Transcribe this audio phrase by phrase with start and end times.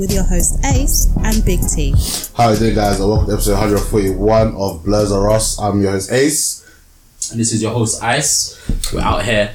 [0.00, 1.94] with your hosts Ace and Big T.
[2.34, 2.98] How you doing, guys?
[2.98, 5.58] And welcome to episode 141 of Blurs Are Us.
[5.60, 6.66] I'm your host Ace.
[7.30, 8.58] And this is your host Ice.
[8.94, 9.52] We're out here.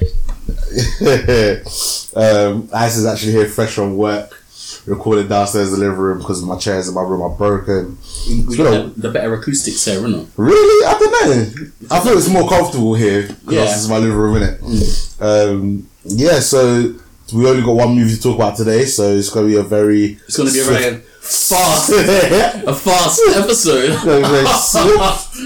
[2.14, 4.40] um, Ice is actually here fresh from work,
[4.86, 7.98] recording downstairs in the living room because my chairs in my room are broken.
[8.28, 10.28] We It's got the, the better acoustics here, innit?
[10.36, 10.86] Really?
[10.86, 11.70] I don't know.
[11.90, 13.60] I feel it's more comfortable here because Yeah.
[13.62, 15.20] this is my living room, innit?
[15.20, 16.94] Um, yeah, so
[17.34, 19.62] we only got one movie to talk about today, so it's going to be a
[19.62, 20.18] very.
[20.26, 23.96] It's gonna be a very fast, a fast episode.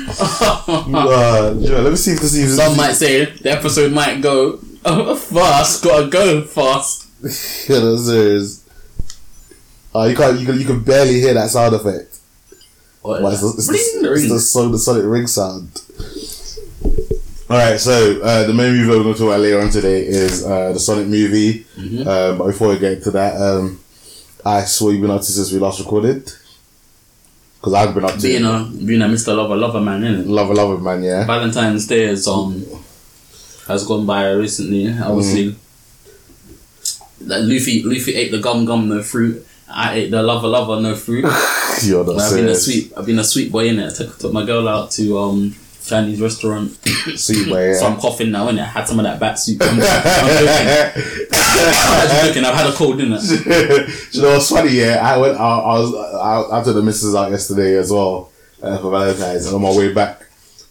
[0.71, 2.51] Uh, let me see if this even.
[2.51, 5.83] Some might say the episode might go uh, fast.
[5.83, 7.09] Gotta go fast.
[7.23, 8.69] Yeah, that's serious.
[9.95, 10.39] Oh, you can't.
[10.39, 10.59] You can.
[10.59, 12.19] You can barely hear that sound effect.
[13.03, 15.81] What But it's, the, it's, the, Ring, it's the, so, the sonic ring sound.
[17.51, 20.07] All right, so uh, the main movie we're going to talk about later on today
[20.07, 21.65] is uh, the Sonic movie.
[21.75, 22.07] Mm-hmm.
[22.07, 23.81] Um, but before we get to that, um,
[24.47, 26.31] I saw you've been up to since we last recorded.
[27.57, 29.37] Because I've been up to Being a being a Mr.
[29.37, 30.29] Lover Lover man, innit?
[30.29, 31.27] Lover Lover Man, yeah.
[31.27, 32.65] Valentine's Day is um
[33.67, 34.87] has gone by recently.
[35.03, 35.57] Obviously,
[37.23, 39.45] that Luffy Luffy ate the gum gum no fruit.
[39.69, 41.25] I ate the lover lover no fruit.
[41.83, 43.93] You're not I've been a sweet I've been a sweet boy in it.
[43.93, 45.57] I took, took my girl out to um
[45.91, 46.71] Chinese restaurant.
[47.17, 47.87] Sweet boy, So.
[47.87, 48.61] I'm coughing now, innit?
[48.61, 49.61] I had some of that bat soup.
[49.63, 51.27] I'm, I'm joking.
[51.33, 52.45] I'm joking.
[52.45, 52.99] I've had a cold?
[52.99, 54.71] Do you know what's funny?
[54.73, 55.37] Yeah, I went.
[55.39, 55.95] I, I was.
[55.95, 58.31] I, I took the missus out yesterday as well
[58.63, 60.23] uh, for Valentine's, and on my way back,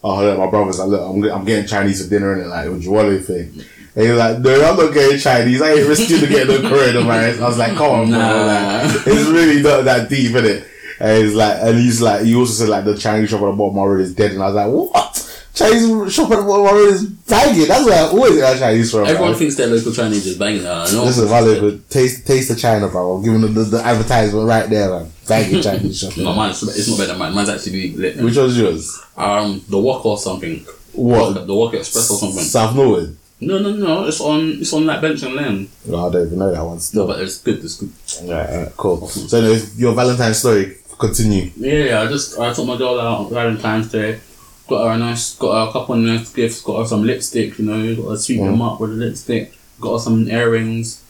[0.04, 2.84] I heard my brother's like, "Look, I'm, I'm getting Chinese for dinner, and like, would
[2.84, 3.64] you want anything?"
[3.96, 5.62] And he was like, "No, I'm not getting Chinese.
[5.62, 8.18] I ain't risking to get no coronavirus." I was like, "Come on, Nah.
[8.18, 8.46] bro.
[8.48, 10.68] Like, it's really not that deep, is it?"
[11.00, 13.52] And he's like, and he's like, he also said like the Chinese shop at the
[13.52, 16.44] bottom of my road is dead, and I was like, "What?" Chinese shop at the
[16.44, 17.68] bottom of my road is banging.
[17.68, 19.06] That's where I always get Chinese from.
[19.08, 19.40] Everyone man.
[19.40, 20.66] thinks their local Chinese is banging.
[20.66, 21.04] Uh, no.
[21.06, 23.14] Listen, my local taste taste of China, bro.
[23.18, 25.12] I'm giving the, the, the advertisement right there, man.
[25.28, 26.14] Banging Chinese shop.
[26.18, 27.34] No, mine's it's not better than mine.
[27.34, 28.18] Mine's actually lit.
[28.18, 29.02] Which one's yours?
[29.16, 30.66] Um, the Walk or something.
[30.94, 31.46] What?
[31.48, 32.44] The Walk Express or something.
[32.44, 33.16] South Norwood.
[33.42, 34.06] No, no, no.
[34.06, 34.60] It's on.
[34.60, 35.70] It's on that bench and lane.
[35.86, 37.08] No, I don't even know that one No, still.
[37.08, 37.64] but it's good.
[37.64, 38.30] It's good.
[38.30, 39.08] Alright, cool.
[39.08, 41.52] So, anyway, your Valentine's story, continue.
[41.58, 42.02] Yeah, yeah.
[42.02, 44.20] I just I took my girl out on Valentine's Day.
[44.68, 46.62] Got her a nice, got her a couple of nice gifts.
[46.62, 47.58] Got her some lipstick.
[47.58, 49.54] You know, got her sweep them up with the lipstick.
[49.82, 51.02] Got her some earrings,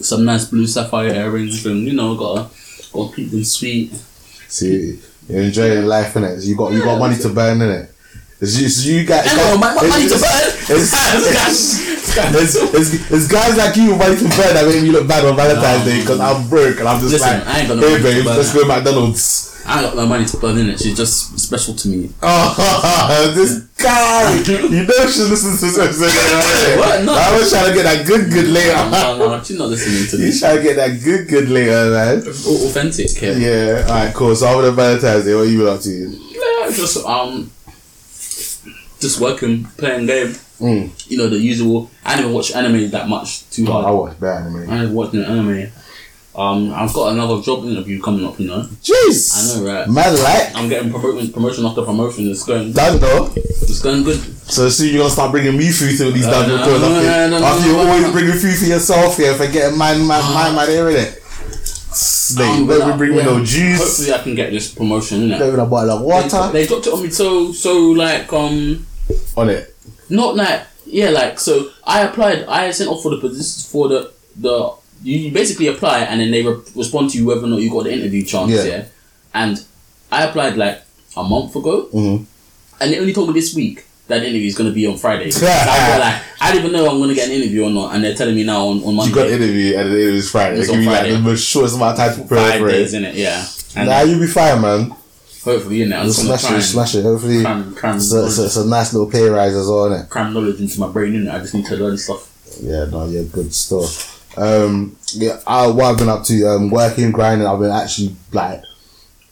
[0.00, 2.50] some nice blue sapphire earrings, and you know, got her,
[2.92, 3.92] got her keep them sweet.
[4.48, 6.44] See, you're enjoying life, innit?
[6.44, 7.90] You got you got money to burn, innit?
[8.40, 9.26] It's you, it's you guys.
[9.54, 10.76] On, my, my money to burn.
[10.76, 15.36] it's- It's, it's, it's guys like you to burn that make me look bad on
[15.36, 18.02] Valentine's Day because I'm broke and I'm just Listen, like, I ain't got no hey
[18.02, 19.54] babe, let's go to McDonald's.
[19.66, 20.78] I ain't got no money to burn in it.
[20.78, 22.10] She's just special to me.
[22.22, 24.36] Oh, this guy!
[24.46, 26.78] You know she listens to this right?
[26.78, 27.04] What?
[27.04, 27.14] No.
[27.14, 28.74] I was trying to get that good, good later.
[28.90, 30.40] No, no, she's not listening to He's this.
[30.40, 32.18] trying to get that good, good later, man.
[32.18, 33.32] Authentic, yeah.
[33.32, 34.36] Yeah, alright, cool.
[34.36, 35.90] So, over the Valentine's Day, what you been up to?
[35.90, 37.50] Yeah, just um,
[39.04, 40.28] just working, playing game.
[40.60, 41.10] Mm.
[41.10, 41.90] You know the usual.
[42.04, 43.96] I didn't watch anime that much too Oh, I hard.
[43.96, 44.70] watched that anime.
[44.70, 45.70] I didn't watch no anime.
[46.34, 48.40] Um, I've got another job interview coming up.
[48.40, 49.18] You know, Jeez!
[49.36, 49.88] I know, right?
[49.88, 52.28] Man, like, I'm getting promotion, promotion after promotion.
[52.28, 53.30] It's going, done though.
[53.36, 54.18] it's going good.
[54.50, 57.46] So soon you're gonna start bringing me food to these Uh, no, after, no, no,
[57.46, 61.20] after you're always bringing food for yourself man, man, man, man, here, innit?
[61.94, 65.20] Snake, Um, don't but, me yeah, no juice, Hopefully, I can get this promotion.
[65.28, 65.46] Innit?
[65.46, 68.84] even a bottle of water They, they dropped it on me so so like um
[69.36, 69.74] on it.
[70.10, 74.12] not like yeah like so I applied I sent off for the positions for the
[74.36, 74.72] the
[75.02, 77.84] you, basically apply and then they re- respond to you whether or not you got
[77.84, 78.64] the interview chance Yeah.
[78.64, 78.84] yeah,
[79.34, 79.62] and
[80.10, 80.82] I applied like
[81.16, 82.24] a month ago Mhm.
[82.80, 85.30] and they only told me this week that interview is going to be on Friday
[85.40, 87.94] so I, like, I don't even know I'm going to get an interview or not
[87.94, 90.18] and they're telling me now on, on Monday You got an interview and the interview
[90.18, 90.58] is Friday.
[90.58, 91.12] It's Give on me like Friday.
[91.14, 92.96] the most shortest amount of time to prepare five for days it.
[92.98, 94.94] in it yeah and Nah, you'll be fine, man.
[95.44, 97.02] Hopefully in it I'm just going Smash it, smash it.
[97.02, 99.90] Hopefully, cram, cram, it's a, it's, a, it's a nice little pay rise as well,
[99.90, 100.08] innit?
[100.08, 103.06] cram knowledge into my brain in it I just need to learn stuff Yeah, no,
[103.06, 104.10] yeah, good stuff.
[104.36, 107.46] Um, yeah, I, what I've been up to, um, working, grinding.
[107.46, 108.62] I've been actually like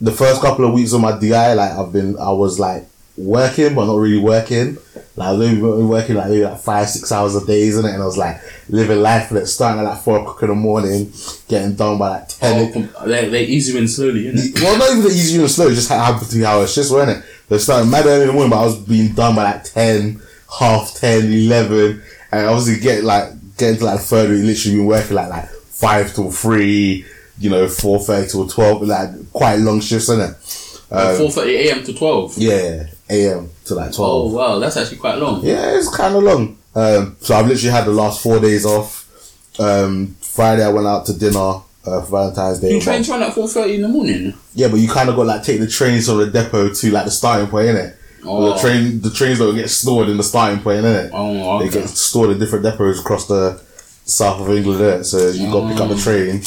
[0.00, 2.86] the first couple of weeks of my DI, like I've been, I was like
[3.16, 4.78] working, but not really working.
[5.14, 7.84] Like I was only been working like maybe like five, six hours a day, isn't
[7.84, 7.92] it?
[7.92, 10.54] And I was like living life, and it starting at like four o'clock in the
[10.54, 11.12] morning,
[11.48, 12.68] getting done by like ten.
[12.68, 14.60] oh, com- they, they ease you in slowly innit?
[14.60, 17.18] well, not even the easy and slow, it just to be how it's just, wasn't
[17.18, 17.24] it?
[17.48, 20.22] They started mad early in the morning, but I was being done by like 10,
[20.58, 22.02] half 10, 11.
[22.32, 23.28] And obviously get like,
[23.58, 27.04] getting to like further, literally been working like, like 5 till 3,
[27.40, 30.36] you know, 4.30 till 12, like quite long shifts, isn't it?
[30.90, 31.82] Um, Four thirty a.m.
[31.84, 32.36] to twelve.
[32.36, 33.98] yeah, AM to like 12.
[34.32, 35.44] Oh wow, that's actually quite long.
[35.44, 36.58] Yeah, it's kind of long.
[36.74, 39.00] Um, so I've literally had the last four days off.
[39.60, 42.72] Um, Friday I went out to dinner uh, for Valentine's Day.
[42.72, 44.32] You train run at four thirty in the morning.
[44.54, 47.04] yeah, but you kind of got like take the trains from the depot to like
[47.04, 47.96] the starting point, innit?
[48.24, 48.54] Oh.
[48.54, 51.10] The train, the trains don't get stored in the starting point, innit?
[51.12, 53.60] Oh, They get stored in different depots across the
[54.04, 55.04] south of England, innit?
[55.04, 56.40] So you got to pick up the train,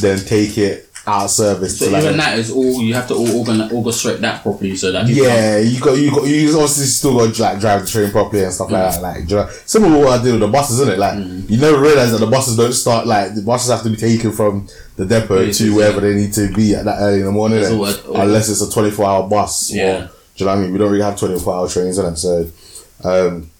[0.00, 1.78] then take it out of service.
[1.78, 4.76] So to, like, even that is all you have to all organ- orchestrate that properly
[4.76, 7.86] so that Yeah, you got you got you obviously still got to like drive the
[7.88, 9.02] train properly and stuff like that.
[9.02, 10.98] Like, you know, similar to what I did with the buses, isn't it?
[11.00, 11.18] Like,
[11.50, 14.30] you never realize that the buses don't start like the buses have to be taken
[14.32, 15.74] from the depot Yeah, to yeah.
[15.76, 18.06] wherever they need to be at that early in the morning, It's innit?
[18.08, 19.72] all- all- unless it's a twenty four hour bus.
[19.72, 19.82] Yeah.
[19.84, 20.72] Or, do you know what I mean?
[20.72, 22.16] We don't really have twenty four hour trains, innit?
[22.16, 22.46] So,
[23.04, 23.50] um,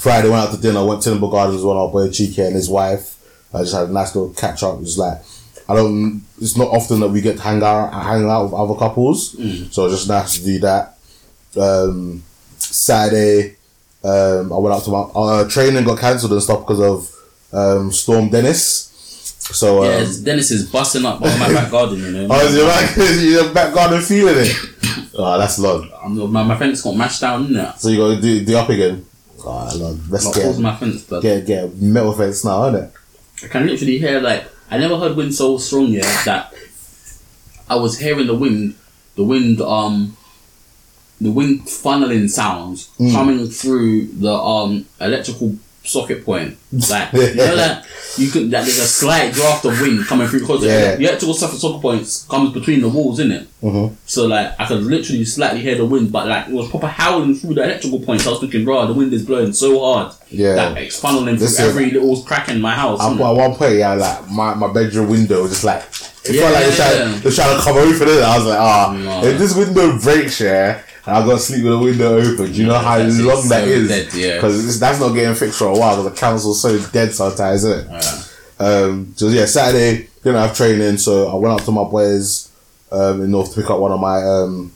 [0.00, 0.84] Friday went out to dinner.
[0.84, 3.14] Went to Timber Gardens with our boy Cheeky and his wife.
[3.54, 4.74] I just had a nice little catch up.
[4.74, 5.18] It was like
[5.68, 6.22] I don't.
[6.40, 9.32] It's not often that we get to hang out hang out with other couples,
[9.72, 10.98] so it's just nice to do that.
[11.56, 12.22] Um,
[12.58, 13.56] Saturday,
[14.04, 17.14] um, I went out to my uh, training got cancelled and stuff because of
[17.52, 18.86] um, Storm Dennis.
[19.50, 22.28] So um, Yeah, Dennis is busting up on my back garden, you know.
[22.30, 24.56] oh, is your back, your back garden feeling it?
[25.14, 25.90] oh, that's long.
[26.02, 27.78] I'm, my, my fence got mashed down, isn't?
[27.78, 29.04] So you got to do do up again.
[29.44, 30.10] Oh, Lord.
[30.10, 32.92] Let's Not get my fence, but get get a metal fence now, innit?
[33.42, 36.52] I can literally hear like I never heard wind so strong yet that
[37.68, 38.74] I was hearing the wind,
[39.16, 40.16] the wind, um,
[41.20, 43.12] the wind funneling sounds Mm.
[43.12, 45.56] coming through the um electrical
[45.88, 46.56] socket point.
[46.90, 47.86] Like you know that
[48.18, 50.96] you can that there's a slight draft of wind coming through because Yeah.
[50.96, 53.46] the electrical socket socket points comes between the walls, isn't it?
[53.62, 53.94] Mhm.
[54.04, 57.34] So like I could literally slightly hear the wind, but like it was proper howling
[57.36, 58.26] through the electrical points.
[58.26, 60.12] I was thinking, bro, the wind is blowing so hard.
[60.30, 60.54] Yeah.
[60.56, 63.00] that it's funneling through every little crack in my house.
[63.00, 63.30] At innit?
[63.30, 65.82] at one point, yeah, like my, my bedroom window was just like
[66.26, 66.42] it Yeah.
[66.42, 68.22] felt like they're trying, they're trying to come open it.
[68.22, 69.24] I was like, ah, No.
[69.26, 72.52] if this window breaks, yeah, I gotta sleep with the window open.
[72.52, 73.88] Do you know how long that so is?
[73.88, 74.34] dead, yeah.
[74.36, 75.96] Because that's not getting fixed for a while.
[75.96, 77.90] Because the council's so dead sometimes, isn't it?
[77.90, 78.66] Yeah.
[78.66, 82.50] Um, so yeah, Saturday didn't have training, so I went up to my boys
[82.90, 84.72] um, in North to pick up one of my um,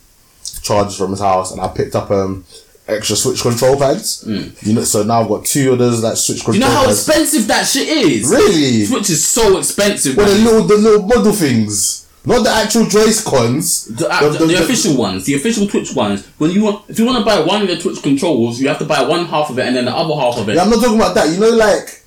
[0.62, 2.44] chargers from his house, and I picked up um,
[2.87, 4.25] extra switch control pads.
[4.26, 6.55] You know, so now I've got two of those like switch control.
[6.55, 6.61] Mm.
[6.61, 7.08] You know how pads.
[7.08, 8.31] expensive that shit is?
[8.31, 8.85] Really?
[8.85, 10.17] Switch is so expensive.
[10.17, 13.86] Well, the little the little model things, not the actual Joy-Cons.
[13.86, 16.26] The, uh, the, the official ones, the official Switch ones.
[16.38, 18.78] When you want, if you want to buy one of the Switch controls, you have
[18.78, 20.54] to buy one half of it and then the other half of it.
[20.54, 21.30] Yeah, I'm not talking about that.
[21.30, 22.00] You know, like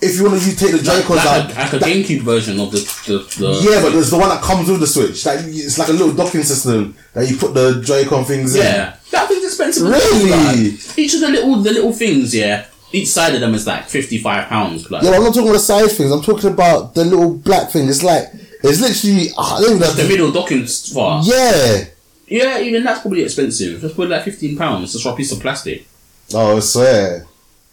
[0.00, 1.50] if you want to you take the Joy-Cons like, out.
[1.52, 3.18] a, like a that- GameCube version of the the.
[3.38, 5.24] the yeah, but there's the one that comes with the Switch.
[5.26, 8.62] Like it's like a little docking system that you put the Joy-Con things in.
[8.62, 9.88] yeah, that thing's expensive.
[9.88, 10.30] Really?
[10.30, 12.66] Like, each of the little the little things, yeah.
[12.92, 14.90] Each side of them is like fifty five pounds.
[14.90, 16.10] Like Yeah, I'm not talking about the side things.
[16.10, 17.88] I'm talking about the little black thing.
[17.88, 18.28] It's like
[18.62, 19.28] it's literally.
[19.38, 19.92] I don't even know.
[19.92, 21.24] the middle docking spot.
[21.26, 21.84] Yeah.
[22.28, 23.80] Yeah, even that's probably expensive.
[23.80, 25.86] That's probably like fifteen pounds just for a piece of plastic.
[26.34, 27.26] Oh, I swear.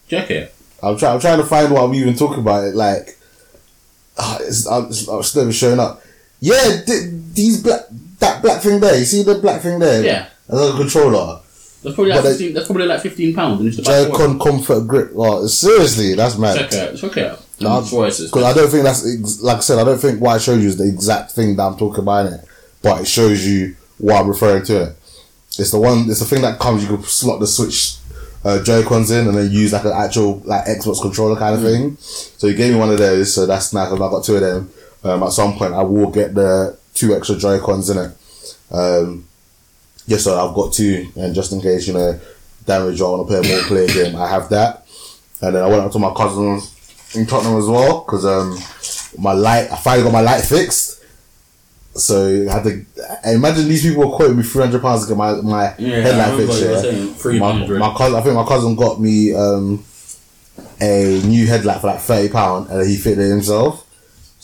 [0.07, 0.53] Check it.
[0.81, 1.15] I'm trying.
[1.15, 2.63] I'm trying to find what I'm even talking about.
[2.65, 3.17] It like,
[4.17, 6.03] ah, it's, I'm, it's, I'm never showing up.
[6.39, 7.81] Yeah, th- these black
[8.19, 8.97] that black thing there.
[8.97, 10.03] You see the black thing there?
[10.03, 10.27] Yeah.
[10.47, 11.39] Another controller,
[11.83, 12.53] That's probably like But they- fifteen.
[12.53, 13.59] That's probably like fifteen pounds.
[13.59, 14.37] And you should buy four.
[14.39, 15.11] Comfort Grip.
[15.15, 16.57] Oh, seriously, that's mad.
[16.57, 16.89] Check it.
[16.93, 17.31] out, Check it.
[17.31, 17.39] out.
[17.59, 19.79] No, I'm sure it's Because I don't think that's ex- like I said.
[19.79, 22.25] I don't think what I showed you is the exact thing that I'm talking about
[22.27, 22.45] in it,
[22.81, 24.83] but it shows you what I'm referring to.
[24.83, 24.95] It.
[25.59, 26.09] It's the one.
[26.09, 26.83] It's the thing that comes.
[26.83, 27.95] You can slot the switch
[28.43, 31.61] uh, Joy Cons in and then use like an actual like Xbox controller kind of
[31.61, 31.65] Mm.
[31.65, 31.97] thing.
[31.99, 33.33] So he gave me one of those.
[33.33, 33.91] So that's nice.
[33.91, 34.69] I've got two of them.
[35.03, 38.11] Um, at some point, I will get the two extra Joy Cons in it.
[38.71, 39.25] Um,
[40.05, 42.19] yeah, so I've got two, and just in case you know
[42.65, 44.85] damage or I want to play a more play game, I have that.
[45.41, 46.69] And then I went up to my cousins
[47.15, 48.57] in Tottenham as well because um,
[49.21, 51.01] my light, I finally got my light fixed.
[51.95, 52.85] So I had to
[53.31, 56.31] imagine these people were quoting me three hundred pounds to get my my Yeah, headlight
[56.31, 56.85] remember fixed.
[56.85, 57.13] Yeah.
[57.13, 57.79] 300.
[57.79, 59.83] My, my cousin, I think my cousin got me um,
[60.81, 63.82] a new headlight for like thirty pound, and he fitted it himself.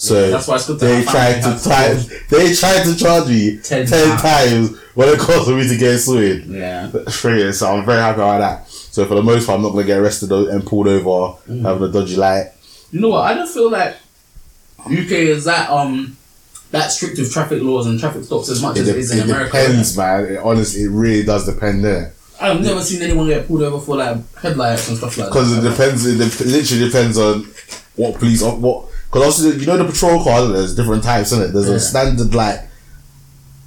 [0.01, 1.93] So Yeah, that's why it's good to they have tried to have try,
[2.29, 4.21] they tried to charge me Ten ten, times.
[4.21, 6.45] times what it cost for me to get sorted.
[6.45, 6.87] Yeah.
[7.11, 8.69] Free, so I'm very happy about that.
[8.69, 11.63] So for the most part, I'm not gonna get arrested and pulled over Mm.
[11.63, 12.47] having a dodgy light.
[12.91, 13.25] You know what?
[13.29, 13.97] I don't feel like
[14.85, 16.15] UK is that um
[16.71, 19.11] that strict with traffic laws and traffic stops as much It, as de- it is
[19.11, 19.51] in it America.
[19.57, 20.25] depends, man.
[20.25, 22.13] It, honestly, it really does depend, there.
[22.39, 25.33] I've never seen anyone get pulled over for like headlights and stuff like that.
[25.33, 26.05] Because it depends.
[26.05, 27.43] It de- literally depends on
[27.97, 28.85] what police or what.
[29.11, 30.51] Because also, you know, the patrol cars.
[30.51, 31.47] There's different types in it.
[31.47, 31.75] There's Yeah.
[31.75, 32.61] a standard like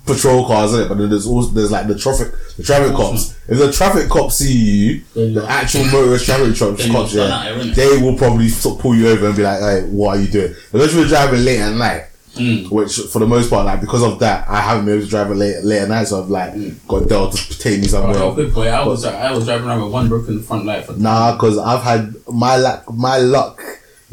[0.07, 3.35] patrol cars in it, but then there's also there's like the traffic the traffic cops.
[3.49, 8.17] If the traffic cops see you, the actual motorist traffic cops, cops yeah, they will
[8.17, 10.95] probably sort of pull you over and be like, "Hey, what are you doing?" Unless
[10.95, 12.05] you're driving late at night.
[12.37, 12.71] Mm.
[12.71, 15.31] Which, for the most part, like because of that, I haven't been able to drive
[15.31, 16.55] it late, late at night, so I've like
[16.89, 18.17] got Dell to take me somewhere.
[18.17, 18.69] Oh, good boy.
[18.69, 21.83] I was I was driving around with one broken front light for Nah, because I've
[21.83, 22.91] had my luck.
[22.91, 23.61] My luck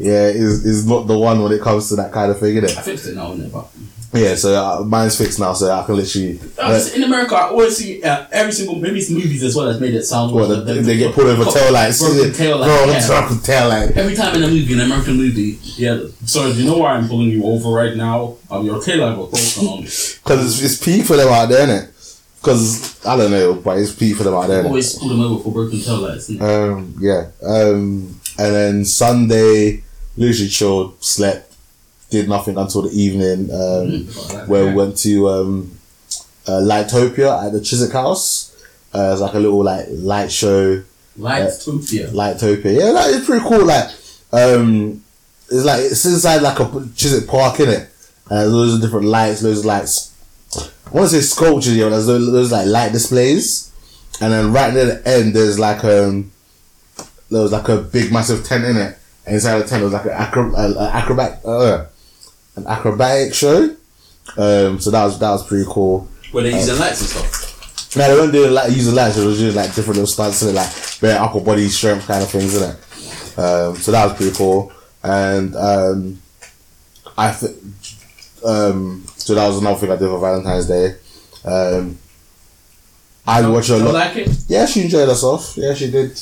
[0.00, 2.68] yeah, is is not the one when it comes to that kind of thing, I
[2.68, 3.52] fixed it now, isn't?
[3.52, 3.66] But
[4.12, 6.40] Yeah, so uh, mine's fixed now, so I can literally.
[6.58, 9.68] Uh, just in America, I always see uh, every single maybe it's movies as well
[9.68, 10.32] as made it sound.
[10.34, 10.48] Worse.
[10.48, 12.00] the, The- they get pulled over tail lights.
[12.02, 13.90] broken tail light, broken tail light.
[13.96, 17.06] Every time in a movie, an American movie, yeah, So do you know why I'm
[17.08, 18.36] pulling you over right now?
[18.50, 19.82] Um, your tail light was broken on.
[19.82, 21.86] Because it's, it's peak for them out there, innit?
[22.40, 25.44] Because, I don't know, but it's peak for them out there, always pull them over
[25.44, 26.30] for broken tail lights.
[26.40, 27.30] Um, yeah.
[27.46, 29.84] Um, and then Sunday,
[30.20, 31.52] literally chilled, slept,
[32.10, 33.50] did nothing until the evening.
[33.50, 34.48] Um, Mm.
[34.48, 35.78] where we went to um,
[36.46, 38.54] uh, Lightopia at the Chiswick House.
[38.94, 40.82] Uh, it's like a little like light show,
[41.18, 42.10] Lightopia.
[42.12, 42.78] Lightopia.
[42.78, 43.64] Yeah, like, it's pretty cool.
[43.64, 43.88] Like,
[44.32, 45.02] um,
[45.48, 47.88] it's like it's inside like a Chiswick Park in it,
[48.28, 50.08] and there's loads of different lights, loads of lights.
[50.56, 51.84] I want to say sculptures, yeah.
[51.84, 53.70] but There's those, those like light displays,
[54.20, 56.32] and then right near the end, there's like um,
[57.30, 60.04] there was like a big massive tent in it, and inside the tent was like
[60.06, 61.86] an acro- uh, uh, acrobat, uh,
[62.56, 63.76] an acrobatic show.
[64.36, 66.08] Um, so that was that was pretty cool.
[66.32, 67.96] Where they using lights and stuff.
[67.96, 70.54] Now they weren't doing like using lights; it was just like different little stunts it,
[70.54, 72.76] like bare upper body strength kind of things in it.
[73.38, 74.72] Um, so that was pretty cool,
[75.02, 76.22] and um,
[77.18, 77.52] I th-
[78.44, 80.94] um, so that was another thing I did for Valentine's Day.
[81.44, 81.98] Um,
[83.26, 83.94] I watched a You lot.
[83.94, 84.30] like it?
[84.48, 85.54] Yeah, she enjoyed herself.
[85.56, 86.20] Yeah, she did.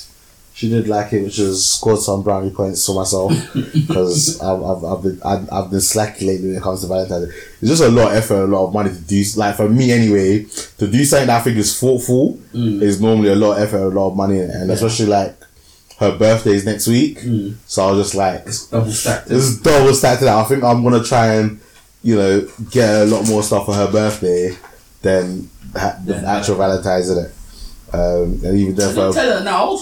[0.59, 4.85] She did like it, which has scored some brownie points for myself because I've, I've,
[4.85, 7.29] I've been I've, I've been slack lately when it comes to Valentine's.
[7.29, 7.35] Day.
[7.61, 9.23] It's just a lot of effort, a lot of money to do.
[9.37, 10.47] Like for me anyway,
[10.79, 12.83] to do something that I think is thoughtful mm.
[12.83, 15.37] is normally a lot of effort, a lot of money, and especially like
[16.01, 17.21] her birthday is next week.
[17.21, 17.55] Mm.
[17.69, 19.31] So I was just like, It's double stacked.
[19.31, 20.23] it's double stacked.
[20.25, 21.61] I think I'm gonna try and
[22.03, 24.57] you know get a lot more stuff for her birthday
[25.03, 26.37] than ha- the Yeah.
[26.37, 27.31] actual Valentine's in it.
[27.93, 29.79] Um, and even there Don't for tell her now.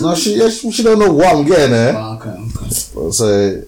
[0.00, 1.92] no, she, yeah, she she don't know what I'm getting her.
[1.94, 3.10] Oh, okay, okay.
[3.10, 3.62] So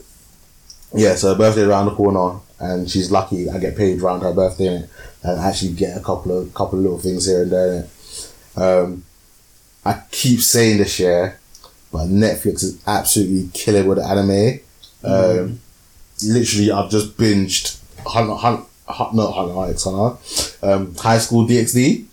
[0.94, 4.32] yeah, so her birthday around the corner, and she's lucky I get paid around her
[4.32, 4.88] birthday innit?
[5.22, 7.86] and actually get a couple of couple of little things here and there.
[8.56, 9.04] Um,
[9.84, 11.38] I keep saying this year,
[11.90, 14.60] but Netflix is absolutely killing with anime.
[15.04, 15.60] Um,
[16.24, 22.06] literally, I've just binged not Hunter x X Hunter, um, High School DxD.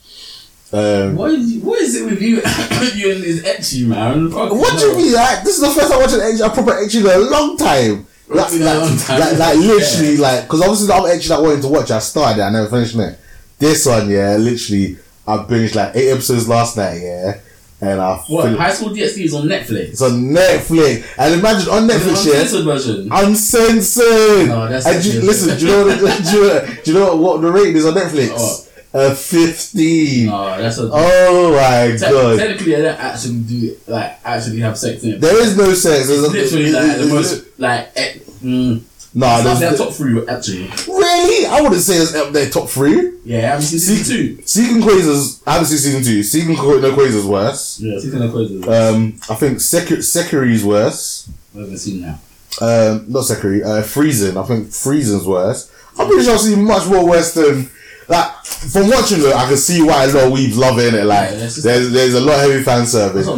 [0.71, 2.35] Um, What is, what is it with you,
[2.95, 4.29] you and this ecchi man?
[4.31, 5.13] Fucking What do you mean?
[5.13, 7.17] Like, this is the first time I watched an ecchi, a proper ecchi in a
[7.29, 8.05] long time.
[8.27, 9.19] Like, like, long time.
[9.19, 11.97] like, like, literally, like, because obviously the other ecchi that I wanted to watch, I
[11.99, 13.19] started it, I never finished it.
[13.57, 14.97] This one, yeah, literally,
[15.27, 17.39] I binged like eight episodes last night, yeah,
[17.81, 18.45] and I What?
[18.45, 19.89] fin- High School DxD is on Netflix.
[19.89, 23.09] it's on Netflix, and imagine on Netflix, yeah, uncensored version.
[23.11, 24.47] uncensored.
[24.47, 27.15] No, that's and you, listen, do you know what, do you know, do you know
[27.15, 28.31] what the rating is on Netflix?
[28.33, 28.65] What?
[28.91, 30.27] A fifteen.
[30.27, 30.89] No, that's a.
[30.91, 32.39] Oh my Te- god.
[32.39, 35.22] technically, they don't actually do like actually have sex in it.
[35.22, 36.08] There is no sex.
[36.08, 37.91] There's a- literally like the most like.
[37.96, 38.81] Eh, mm,
[39.12, 40.67] Nah, it's there's, their top three actually.
[40.88, 41.46] Really?
[41.48, 43.13] I wouldn't say it's up there top three.
[43.25, 44.41] Yeah, have seen season two?
[44.46, 46.22] Seeking Qwaser's, I haven't seen season two.
[46.22, 47.79] Seeking Qu- no Qwaser's worse.
[47.79, 48.67] Yeah, season of quizzes.
[48.67, 51.27] Um, I think Sekir- Sekirei's worse.
[51.55, 52.19] I haven't seen that.
[52.62, 54.38] Um, not Sekiri, uh, Freezing.
[54.38, 55.72] I think Freezing's worse.
[55.98, 57.69] I'm pretty sure I've seen much more worse than,
[58.10, 60.94] like, from watching it, I can see why a lot of weebs love it.
[61.06, 63.25] Like, Yeah, just- there's, there's a lot of heavy fan service.
[63.25, 63.36] That's what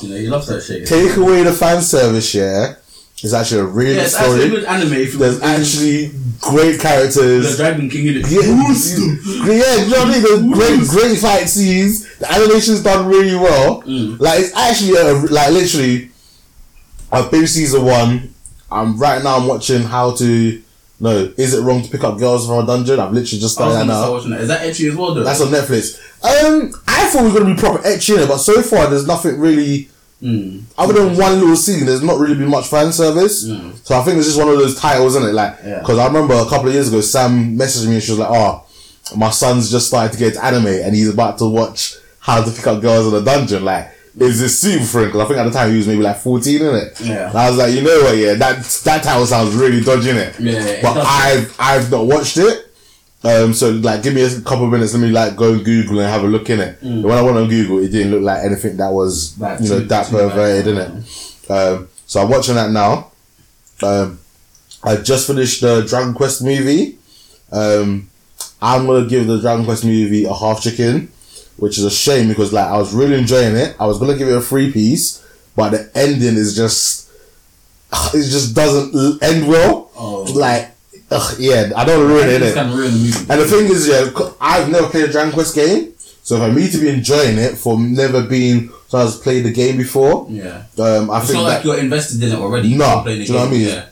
[0.00, 0.38] But you know.
[0.40, 0.86] That shit.
[0.86, 2.74] take away the fan service, yeah,
[3.22, 4.50] it's actually a really yeah, good it's actually story.
[4.50, 4.92] good anime.
[4.94, 6.10] If you There's actually
[6.40, 7.56] great characters.
[7.56, 7.62] the.
[7.62, 8.30] Dragon King in it.
[8.30, 8.40] Yeah,
[9.54, 10.22] yeah, you know what I mean?
[10.22, 12.18] The great, great fight scenes.
[12.18, 13.82] The animation's done really well.
[13.82, 14.18] Mm.
[14.20, 16.10] Like it's actually a, like literally.
[17.10, 18.34] I've been season one.
[18.70, 19.36] I'm right now.
[19.36, 20.61] I'm watching how to.
[21.02, 23.00] No, is it wrong to pick up girls from a dungeon?
[23.00, 24.18] I've literally just started that now.
[24.20, 24.40] that.
[24.40, 25.24] Is that ecchi as well though?
[25.24, 25.98] That's on Netflix.
[26.22, 29.06] Um, I thought we were gonna be proper ecchi in it, but so far there's
[29.06, 29.88] nothing really.
[30.22, 30.62] Mm.
[30.78, 33.44] Other than one little scene, there's not really been much fan service.
[33.44, 33.74] Mm.
[33.84, 35.32] So I think it's just one of those titles, isn't it?
[35.32, 35.80] Like, Yeah.
[35.80, 38.30] because I remember a couple of years ago, Sam messaged me and she was like,
[38.30, 38.62] "Oh,
[39.16, 42.48] my son's just started to get into anime and he's about to watch How to
[42.52, 45.06] Pick Up Girls in a Dungeon." Like, is this suitable for him?
[45.08, 47.00] Because I think at the time he was maybe like 14, innit?
[47.06, 47.28] Yeah.
[47.30, 48.16] And I was like, you know what?
[48.16, 50.38] Yeah, that that title sounds really dodgy, innit?
[50.38, 50.98] Yeah, But.
[51.06, 52.68] I've I've not watched it.
[53.24, 54.92] Um, so like, give me a couple of minutes.
[54.94, 56.80] Let me like go and Google and have a look in it.
[56.80, 57.02] Mm.
[57.02, 59.78] When I went on Google, it didn't look like anything that was Like you know
[59.78, 60.90] too- that too perverted, bad.
[60.92, 61.50] innit?
[61.78, 63.12] Um, so I'm watching that now.
[63.82, 64.18] Um,
[64.82, 66.98] I just finished the Dragon Quest movie.
[67.52, 68.08] Um,
[68.60, 71.11] I'm gonna give the Dragon Quest movie a half chicken,
[71.56, 73.76] which is a shame because like I was really enjoying it.
[73.78, 75.24] I was gonna give it a three piece,
[75.56, 77.10] but the ending is just
[78.14, 79.90] it just doesn't end well.
[79.96, 80.22] Oh.
[80.34, 80.70] Like,
[81.10, 82.42] ugh, yeah, I don't ruin it.
[82.42, 83.18] It's kind of ruin the movie.
[83.30, 85.92] And the thing is, yeah, I've never played a Dragon Quest game,
[86.22, 89.76] so for me to be enjoying it, for never being someone has played the game
[89.76, 90.26] before.
[90.30, 90.64] Yeah.
[90.78, 92.74] Um, I It's think not that like you're invested in it already.
[92.74, 93.68] No, the do you know what I mean?
[93.68, 93.86] Yeah.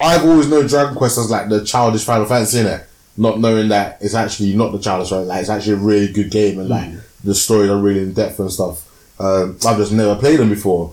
[0.00, 3.68] I've always known Dragon Quest as like the childish Final Fantasy in it, not knowing
[3.68, 5.26] that it's actually not the childish one.
[5.26, 6.90] Like it's actually a really good game and like
[7.22, 8.90] the stories are really in depth and stuff.
[9.20, 10.90] Um, I've just never played them before.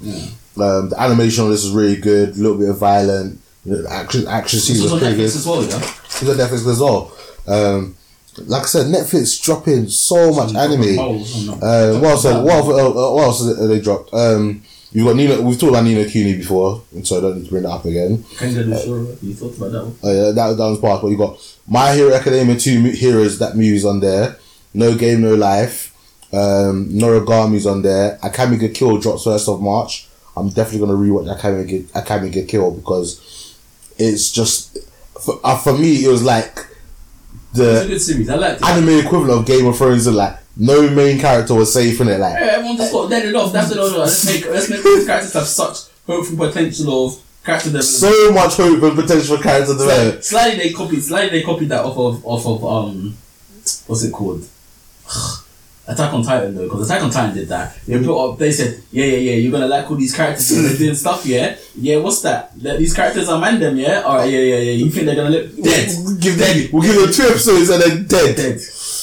[0.58, 3.40] Um, the animation on this is really good, a little bit of violent.
[3.66, 5.30] You know, action action scenes was are on pretty good.
[5.30, 5.78] Netflix as well, yeah.
[5.78, 7.12] It's on Netflix as well.
[7.48, 7.96] Um,
[8.48, 10.98] like I said, Netflix dropping so much anime.
[11.00, 12.24] Uh, what else?
[12.24, 14.14] What else, what else they dropped?
[14.14, 15.42] Um, you've got Nino.
[15.42, 17.70] We've talked about Ni no Kuni before, and so I don't need to bring that
[17.70, 18.18] up again.
[18.18, 19.18] Shura.
[19.24, 19.96] You talked about that one.
[20.04, 21.02] Oh yeah, that, that was part.
[21.02, 23.40] But you got My Hero Academia two heroes.
[23.40, 24.38] That movie's on there.
[24.74, 25.90] No Game No Life.
[26.34, 28.18] Um, Noragami's on there.
[28.24, 30.08] Akame ga Kill drops first of March.
[30.38, 33.58] I'm definitely gonna rewatch Akame ga, Akame ga Kill because
[33.98, 34.78] it's just
[35.20, 36.68] for, uh, for me it was like
[37.54, 38.30] the good series.
[38.30, 38.66] I liked it.
[38.68, 40.08] anime equivalent of Game of Thrones.
[40.08, 42.20] And like no main character was safe in it.
[42.20, 43.52] Like Yeah, everyone just got deaded off.
[43.52, 44.00] That's what I was like.
[44.00, 47.94] Let's make let's make these characters have such hopeful potential of character development.
[47.94, 50.24] so much hope and potential for character development.
[50.24, 53.18] Slightly, slightly they copied slightly they copied that off of off of um
[53.88, 54.48] what's it called?
[55.88, 57.76] Attack on Titan though, because Attack on Titan did that.
[57.86, 60.66] They put up, they said, yeah, yeah, yeah, you're gonna like all these characters and
[60.66, 61.98] they're doing stuff, yeah, yeah.
[61.98, 62.58] What's that?
[62.62, 64.02] That these characters are man them, yeah.
[64.02, 64.72] All right, yeah, yeah, yeah.
[64.74, 65.90] You think they're gonna look dead?
[66.20, 68.36] Give them, we'll give them two episodes and then dead.
[68.36, 68.60] dead.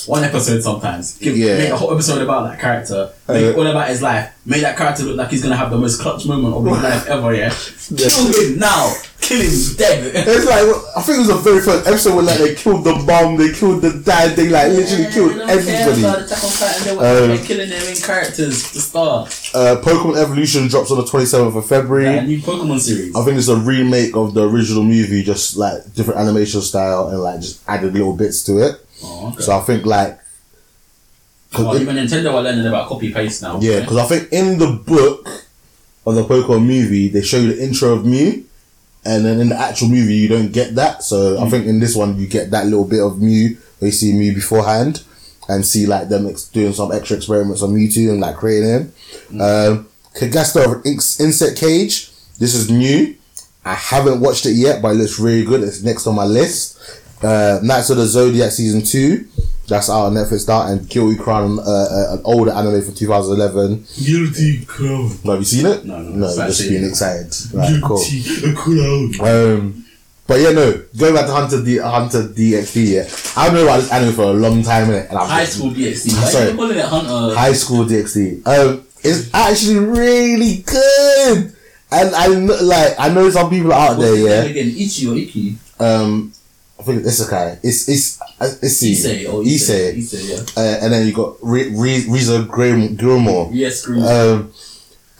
[0.08, 1.18] One episode sometimes.
[1.18, 1.58] Give, Yeah.
[1.58, 3.10] Make a whole episode about that character.
[3.28, 4.30] Make Uh, all about his life.
[4.46, 7.06] Make that character look like he's gonna have the most clutch moment of his life
[7.08, 7.34] ever.
[7.34, 7.52] Yeah.
[7.96, 8.94] Kill him now.
[9.20, 10.12] Kill him dead.
[10.14, 10.64] It's like
[10.96, 13.52] I think it was the very first episode where like they killed the mom, they
[13.52, 16.24] killed the dad, they like literally killed They care about everybody.
[16.24, 16.84] Attack on Titan.
[16.84, 19.26] They were Um, killing their main characters to start.
[19.54, 22.04] Uh, Pokemon Evolution drops on the twenty seventh of February.
[22.04, 23.14] That new Pokemon series.
[23.14, 27.20] I think it's a remake of the original movie, just like different animation style and
[27.20, 28.80] like just added little bits to it.
[29.02, 29.42] Oh, okay.
[29.42, 30.18] So I think like,
[31.58, 33.58] well, it- even Nintendo are learning about copy paste now.
[33.60, 35.26] yeah, because I think in the book
[36.06, 38.44] of the Pokemon movie they show you the intro of Mew,
[39.04, 41.02] and then in the actual movie you don't get that.
[41.02, 43.92] So I think in this one you get that little bit of Mew where you
[43.92, 45.02] see Mew beforehand.
[45.50, 48.92] And see like them ex- doing some extra experiments on Mewtwo and like creating him.
[49.40, 52.10] Um, Cagaster of Inks- Insect Cage.
[52.38, 53.16] This is new.
[53.64, 55.62] I haven't watched it yet, but it looks really good.
[55.62, 56.78] It's next on my list.
[57.22, 59.26] Uh, Knights of the Zodiac season two.
[59.68, 63.84] That's out on Netflix now, and Guilty Crown, uh, uh, an older anime from 2011.
[64.02, 65.10] Guilty crown.
[65.24, 65.84] No, have you seen it?
[65.84, 67.34] No, no, no, just actually- being excited.
[67.52, 67.98] Right, cool.
[68.02, 69.12] Guilty crown.
[69.20, 69.84] Um,
[70.26, 70.72] but yeah, no.
[70.96, 73.08] Going back to Hunter D, Hunter DXD, yeah.
[73.36, 75.10] I've known about this anime for a long time, innit?
[75.10, 76.12] And I've High school DxD.
[76.14, 76.46] Why Sorry.
[76.46, 77.34] are you calling it Hunter?
[77.36, 78.46] High School DxD.
[78.46, 81.54] Um, it's actually really good,
[81.92, 84.50] and I kn- like I know some people out What's there, his name yeah.
[84.50, 85.56] Again, Ichi or Iki?
[85.80, 86.32] Um,
[86.78, 87.58] I think it's okay.
[87.62, 89.96] It's it's it's Issei or Issei.
[89.98, 90.62] Issei, yeah.
[90.62, 93.50] Uh, and then you got Re- Re- Rias Grim- Gilmore.
[93.52, 94.00] Yes, screw.
[94.00, 94.52] Um,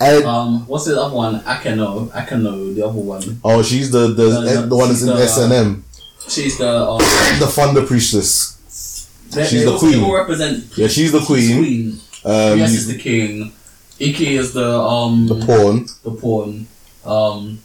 [0.01, 1.41] and um, what's the other one?
[1.41, 2.09] Akano.
[2.11, 3.41] Akano, the other one.
[3.45, 5.85] oh, she's the the No, no, the one that's in the- S and M,
[6.29, 6.99] She's the um.
[7.41, 8.55] the Thunder Priestess.
[9.31, 10.11] They, She's they the queen.
[10.11, 10.65] represent.
[10.79, 12.01] Yeah, she's the queen.
[12.25, 13.53] Um, yes is the king.
[13.99, 15.87] Iki is the um the pawn.
[16.05, 16.67] the pawn.
[17.05, 17.59] Um,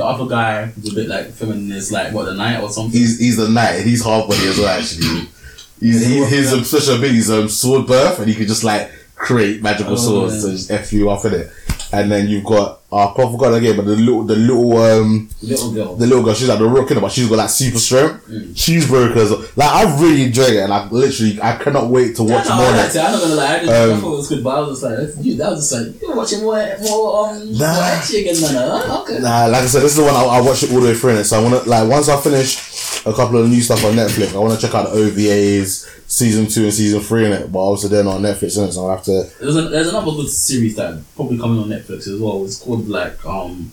[0.00, 2.98] the other guy who's a bit like feminist, like what the knight or something.
[2.98, 3.82] He's he's the knight.
[3.84, 4.78] He's half body as well.
[4.78, 5.28] Actually,
[5.80, 8.90] he's, he, his um, special ability is um, sword birth, and he can just like
[9.14, 10.50] create magical Oh, swords yeah.
[10.50, 11.52] to just f you off in it.
[11.92, 15.72] And then you've got uh, I forgot again, but the little the little um Little
[15.72, 15.94] girl.
[15.94, 18.26] the little girl, she's like the rook but she's got like super strength.
[18.28, 18.52] Mm.
[18.56, 19.30] She's brokers.
[19.56, 22.56] Like I've really enjoyed it, and I literally I cannot wait to watch yeah, no,
[22.56, 22.64] more.
[22.66, 22.98] I of liked it.
[22.98, 23.04] it.
[23.04, 23.46] I'm not gonna lie.
[23.56, 25.50] I, just, Um, I thought it was good, but I was just like, you, that
[25.50, 27.74] was just like you're watching more, more um, Nah.
[27.74, 28.34] more action again.
[28.42, 29.18] Oh, Okay.
[29.20, 30.94] Nah, like I said, this is the one I, I watched it all the way
[30.94, 31.24] through in it.
[31.24, 34.34] So I want to like once I finish a couple of new stuff on Netflix,
[34.34, 37.50] I want to check out the OVAs, season two and season three in it.
[37.52, 39.30] But obviously they're not on Netflix it, so I'll have to.
[39.40, 42.44] There's, a, there's another good series that probably coming on Netflix as well.
[42.44, 43.72] It's called like um,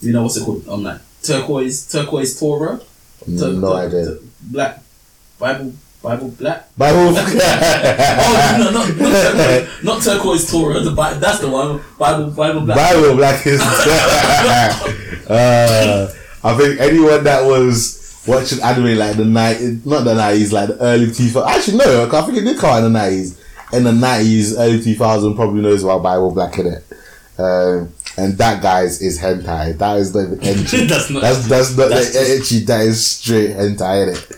[0.00, 0.68] you know what's it called?
[0.68, 2.78] Um, like turquoise turquoise Torah.
[3.24, 4.04] Tur- no tur- idea.
[4.04, 4.82] tur- black
[5.38, 6.68] Bible Bible black.
[6.76, 6.98] Bible.
[7.16, 10.80] oh no, not, not, turquoise, not turquoise Torah.
[10.80, 11.80] The Bi- that's the one.
[11.98, 12.76] Bible Bible black.
[12.76, 13.60] Bible Black is.
[15.30, 16.12] uh,
[16.44, 17.97] I think anyone that was
[18.28, 21.50] watching anime like the night, not the nineties, like the early two thousand.
[21.50, 23.44] Actually, no, I think it did come out in the nineties.
[23.72, 26.84] In the nineties, early two thousand, probably knows about Bible Black in it.
[27.38, 29.78] Um, and that guys is hentai.
[29.78, 30.86] That is the entry.
[30.86, 32.58] That's not- That's that's not that's the entry.
[32.66, 34.34] That is straight hentai in it.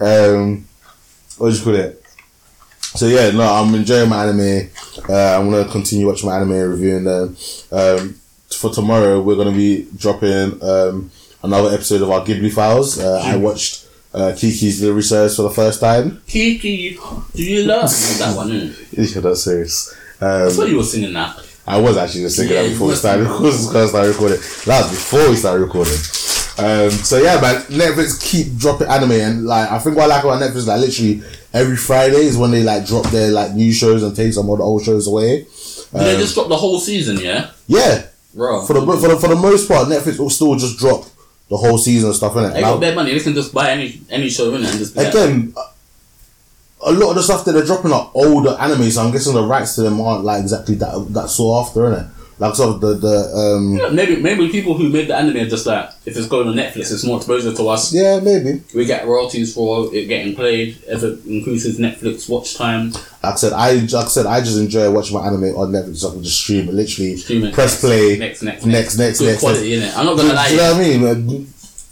[0.00, 0.68] Um,
[1.38, 2.00] what do you call it?
[2.80, 4.70] So yeah, no, I'm enjoying my anime.
[5.08, 7.36] Uh, I'm gonna continue watching my anime and reviewing them.
[7.72, 8.14] Um,
[8.56, 11.10] for tomorrow, we're gonna be dropping um,
[11.44, 12.98] another episode of our Ghibli Files.
[12.98, 16.22] Uh, I watched uh, Kiki's Delivery Service for the first time.
[16.26, 16.98] Kiki,
[17.34, 18.50] do you love that one?
[18.50, 19.14] Isn't it?
[19.14, 19.94] Yeah, that's serious.
[20.18, 21.38] That's why you were singing that.
[21.66, 23.52] I was actually just thinking Yeah, that before we started, before we
[23.88, 24.38] started recording.
[24.66, 25.94] That was before we started recording.
[26.56, 30.24] Um, so yeah, man, Netflix keep dropping anime, and like I think what I like
[30.24, 34.02] about Netflix, like literally every Friday is when they like drop their like new shows
[34.02, 35.38] and take some of the old shows away.
[35.92, 37.18] Did they just drop the whole season?
[37.20, 38.64] Yeah, Yeah, bro.
[38.66, 41.06] for the for the for the most part, Netflix will still just drop
[41.50, 42.62] the whole season and stuff in they it.
[42.62, 43.12] got their money.
[43.12, 44.96] They can just buy any any show in it and just.
[44.96, 45.54] Again,
[46.86, 49.42] a lot of the stuff that they're dropping are older anime, so I'm guessing the
[49.44, 52.10] rights to them aren't like exactly that that sought after, innit?
[52.44, 55.48] Like sort of the the um Yeah, Maybe maybe people who made the anime are
[55.48, 57.92] just like if it's going on Netflix, it's more exposure to us.
[57.92, 58.62] yeah maybe.
[58.74, 62.90] We get royalties for it getting played if it increases Netflix watch time.
[62.92, 65.96] Like I said, I like I said I just enjoy watching my anime on Netflix.
[65.98, 68.66] So I can just stream it, literally Stream it, press next, play, next, next, next,
[68.66, 69.18] next, next.
[69.20, 69.40] Good next.
[69.40, 69.94] quality, next.
[69.94, 69.98] innit?
[69.98, 70.48] I'm not gonna do lie.
[70.48, 70.72] you know
[71.08, 71.46] what I mean?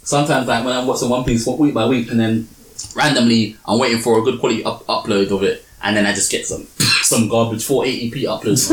[0.05, 2.49] Sometimes like when I'm watching One Piece week by week and then
[2.95, 6.31] randomly I'm waiting for a good quality up- upload of it and then I just
[6.31, 6.67] get some
[7.12, 8.68] some garbage 480p uploads.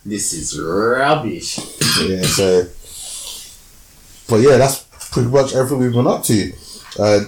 [0.06, 1.58] this is rubbish.
[2.02, 2.66] yeah, so.
[4.28, 6.52] But yeah, that's pretty much everything we've been up to.
[6.98, 7.20] Uh,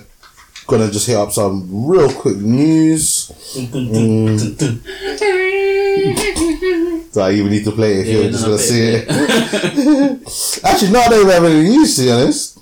[0.67, 3.29] gonna just hit up some real quick news.
[3.55, 3.61] Do
[7.23, 10.61] I even need to play it if Yeah, you're just gonna see it, it?
[10.65, 12.59] Actually, no, I don't have any news to be honest.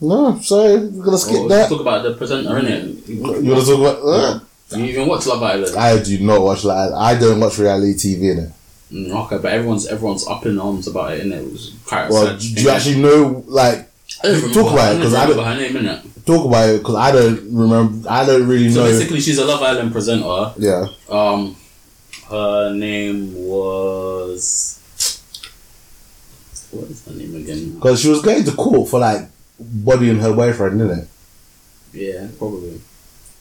[0.00, 1.68] No, sorry, we're gonna skip Oh, that.
[1.70, 3.08] Talk about the presenter, innit?
[3.08, 3.98] You wanna talk about?
[4.04, 4.40] Uh,
[4.76, 5.76] You even watch Love Island?
[5.76, 8.50] I do not watch like I don't watch reality TV in it.
[8.92, 12.36] Mm, okay, but everyone's everyone's up in arms about it, and It was quite Well,
[12.36, 13.90] do you actually know like
[14.22, 16.00] I talk about it, I 'cause don't her name, innit?
[16.26, 18.08] talk about it because I don't remember.
[18.08, 18.90] I don't really So know.
[18.90, 20.52] basically, she's a Love Island presenter.
[20.58, 21.56] yeah, Um,
[22.30, 24.78] her name was
[26.70, 27.70] what is her name again?
[27.74, 31.08] because she was going to court for like bodying her boyfriend, didn't it?
[31.92, 32.80] Yeah, probably.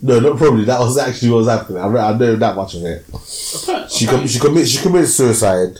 [0.06, 0.66] No, not probably.
[0.66, 1.82] That was actually what was happening.
[1.82, 3.06] I, re- I know that much of it.
[3.90, 5.80] She com- she commit she committed suicide.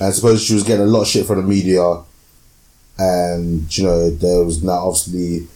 [0.00, 2.00] I suppose she was getting a lot of shit from the media,
[2.98, 5.46] and you know there was now obviously,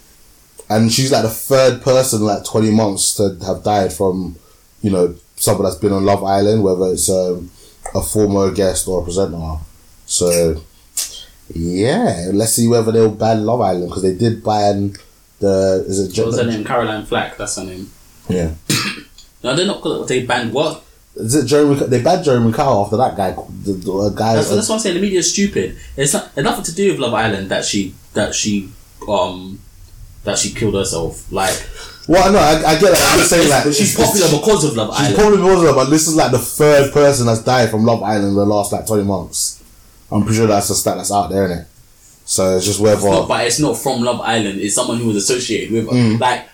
[0.68, 4.36] and she's like the third person in, like twenty months to have died from,
[4.82, 7.50] you know, someone that's been on Love Island, whether it's um,
[7.94, 9.56] a former guest or a presenter.
[10.04, 10.62] So,
[11.54, 14.94] yeah, let's see whether they'll ban Love Island because they did ban
[15.40, 16.64] the is it What was her name?
[16.64, 17.36] Caroline Flack.
[17.36, 17.90] That's her name.
[18.28, 18.52] yeah.
[19.40, 20.08] No, they're not.
[20.08, 20.82] They banned what?
[21.14, 21.76] Is it Jeremy?
[21.86, 23.30] They banned Jeremy Kyle after that guy.
[23.30, 24.34] The, the guy.
[24.34, 24.96] That's, that's what I'm saying.
[24.96, 25.76] The media is stupid.
[25.96, 28.70] It's not nothing to do with Love Island that she that she
[29.08, 29.60] um
[30.24, 31.30] that she killed herself.
[31.30, 31.54] Like
[32.08, 33.08] well, no, I, I get that.
[33.12, 35.06] I'm just saying like she's popular because of Love Island.
[35.08, 35.38] She's Island.
[35.38, 38.34] probably popular, but this is like the third person that's died from Love Island in
[38.34, 39.62] the last like twenty months.
[40.10, 41.66] I'm pretty sure that's a stat that's out there, isn't it?
[42.28, 44.60] So it's just whether It's not, but it's not from Love Island.
[44.60, 45.86] It's someone who was associated with.
[45.86, 46.20] Mm.
[46.20, 46.46] Like,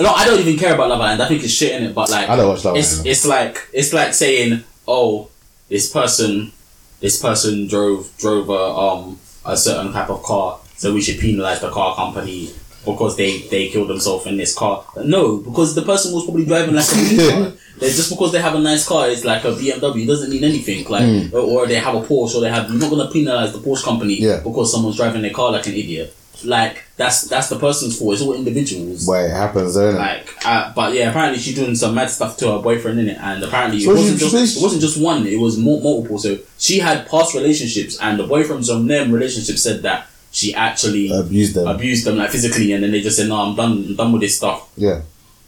[0.00, 1.22] no, I don't even care about Love Island.
[1.22, 1.94] I think it's shit in it.
[1.94, 3.06] But like, I don't watch Love it's, Island.
[3.06, 5.28] It's like it's like saying, oh,
[5.68, 6.50] this person,
[6.98, 11.60] this person drove drove a um a certain type of car, so we should penalize
[11.60, 12.50] the car company
[12.86, 14.84] because they they killed themselves in this car.
[15.04, 17.52] No, because the person was probably driving like a new car.
[17.80, 20.86] Just because they have a nice car, it's like a BMW, It doesn't mean anything.
[20.88, 21.32] Like, Mm.
[21.34, 22.70] or, they have a Porsche, or they have.
[22.70, 24.40] You're not gonna penalize the Porsche company Yeah.
[24.42, 26.14] because someone's driving their car like an idiot.
[26.44, 28.12] Like that's that's the person's fault.
[28.14, 29.06] It's all individuals.
[29.06, 29.98] where it happens, isn't it?
[29.98, 33.18] Like, uh, but yeah, apparently she's doing some mad stuff to her boyfriend in it,
[33.20, 36.18] and apparently So it wasn't just she- it wasn't just one; it was more, multiple.
[36.18, 41.04] So she had past relationships, and the boyfriends from them relationships said that she actually
[41.10, 41.66] Abuse them.
[41.66, 43.72] abused them like physically, and then they just said, "No, I'm done.
[43.88, 45.00] I'm done with this stuff." yeah.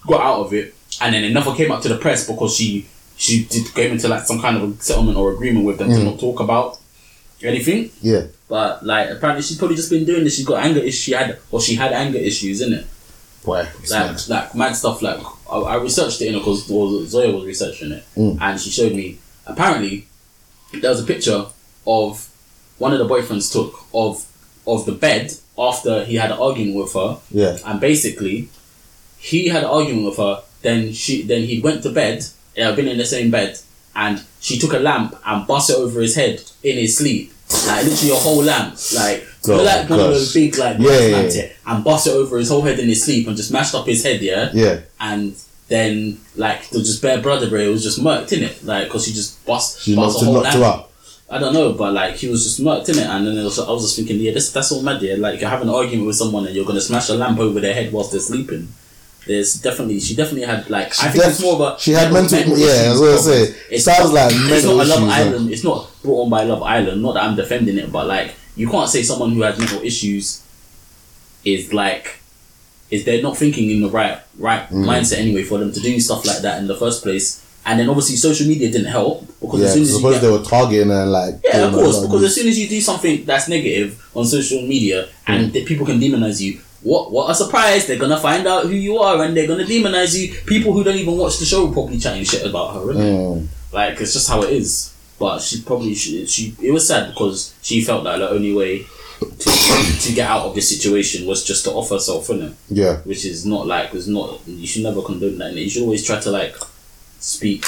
[0.07, 2.87] Got out of it, and then it never came up to the press because she
[3.17, 5.97] she did came into like some kind of a settlement or agreement with them to
[5.97, 6.05] Mm.
[6.11, 6.79] not talk about
[7.43, 7.91] anything.
[8.01, 8.23] Yeah.
[8.49, 10.37] But like apparently she's probably just been doing this.
[10.37, 11.03] She's got anger issues.
[11.03, 12.87] She had or she had anger issues, in it
[13.45, 13.67] Boy.
[13.67, 14.23] like mad.
[14.29, 15.03] like mad stuff.
[15.03, 15.21] Like
[15.53, 16.65] I, I researched it, you know, because
[17.11, 18.39] Zoya was researching it, Mm.
[18.41, 19.19] and she showed me.
[19.47, 20.07] Apparently,
[20.81, 21.45] there was a picture
[21.87, 22.29] of
[22.79, 24.25] one of the boyfriends took of
[24.69, 27.59] of the bed after he had an argument with her, Yeah.
[27.67, 28.49] and basically,
[29.19, 30.43] he had an argument with her.
[30.63, 32.25] Then she then he went to bed.
[32.57, 33.59] Yeah, been in the same bed,
[33.95, 37.33] and she took a lamp and bust it over his head in his sleep.
[37.67, 40.77] Like literally a whole lamp, like you know, Oh, like one of those big like
[40.79, 41.47] Yeah, yeah, yeah.
[41.67, 44.03] and bust it over his whole head in his sleep and just mashed up his
[44.05, 44.81] head, yeah Yeah.
[45.01, 45.35] and
[45.69, 47.69] then like was just bare brother, everywhere.
[47.69, 50.25] It was just murked in it, like because she just bust, She bust knocked, a
[50.27, 50.88] whole knocked her up.
[51.31, 53.59] I don't know, but like he was just murked in it, and then it was,
[53.59, 55.03] I was just thinking, yeah, this that's all mad.
[55.03, 57.61] Yeah, like you're having an argument with someone and you're gonna smash a lamp over
[57.61, 58.69] their head whilst they're sleeping.
[59.27, 62.11] There's definitely she definitely had like I think def- it's more of a she had
[62.11, 65.19] mental- yeah, I was gonna say, It's sounds like it's mental not a Love like-
[65.27, 65.51] Island.
[65.51, 67.03] It's not brought on by Love Island.
[67.03, 70.43] Not that I'm defending it, but like you can't say someone who has mental issues
[71.45, 72.21] is like
[72.91, 74.87] is they're not thinking in the right right Mm.
[74.87, 77.89] mindset anyway for them to do stuff like that in the first place And then
[77.91, 80.43] obviously social media didn't help because Yeah, as soon as you suppose get, they were
[80.43, 81.35] targeting and like.
[81.45, 85.09] yeah, of course, because as soon as you do something that's negative on social media
[85.27, 87.87] and the people can demonize you, what what a surprise!
[87.87, 90.35] They're gonna find out who you are and they're gonna demonize you.
[90.47, 92.81] People who don't even watch the show will probably chatting shit about her.
[92.95, 93.47] Mm.
[93.73, 94.95] Like it's just how it is.
[95.19, 98.87] But she probably she, she it was sad because she felt that the only way
[99.21, 99.51] to
[100.05, 102.55] to get out of this situation was just to offer herself, innit?
[102.69, 102.99] Yeah.
[102.99, 105.53] Which is not like it's not you should never condone that.
[105.53, 105.65] innit?
[105.65, 106.55] You should always try to like
[107.21, 107.65] speak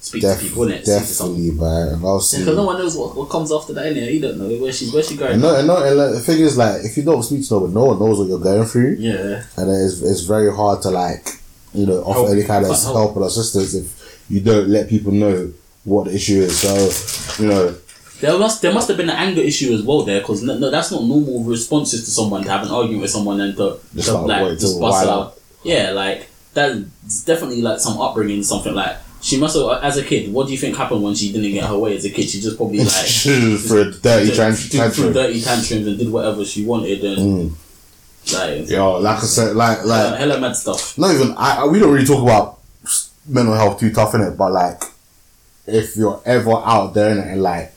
[0.00, 0.82] speak Def- to people, innit?
[0.84, 1.36] Speak to someone.
[1.40, 2.04] definitely, man.
[2.04, 2.38] Obviously.
[2.40, 4.12] Because no one knows what, what comes after that, innit?
[4.12, 5.32] You don't know where she's where she going.
[5.32, 7.54] And no, and no, and like, the thing is, like, if you don't speak to
[7.54, 9.42] no one, no one knows what you're going through, Yeah.
[9.56, 11.26] and it's it's very hard to like,
[11.74, 12.30] you know, offer Help.
[12.30, 12.96] any kind of help.
[12.96, 15.52] help or assistance if you don't let people know
[15.84, 16.58] what the issue is.
[16.58, 17.74] So, you know,
[18.20, 20.70] There must there must have been an anger issue as well there because no, no,
[20.70, 24.08] that's not normal responses to someone to have an argument with someone and to, Just
[24.08, 25.10] to like, like, just bust out.
[25.12, 25.38] out.
[25.64, 30.02] Yeah, like that's definitely like some upbringing, something like she must have uh, as a
[30.04, 30.32] kid.
[30.32, 32.28] What do you think happened when she didn't get her way as a kid?
[32.28, 32.88] She just probably like
[33.66, 35.12] for a dirty did- trans- did- threw tantrum.
[35.12, 38.32] dirty tantrums and did whatever she wanted and mm.
[38.34, 40.96] like Yo, like I said, like like hella mad stuff.
[40.98, 42.58] not even I, I- we don't really talk about
[43.28, 44.82] mental health too tough in it, but like
[45.66, 47.72] if you're ever out there and like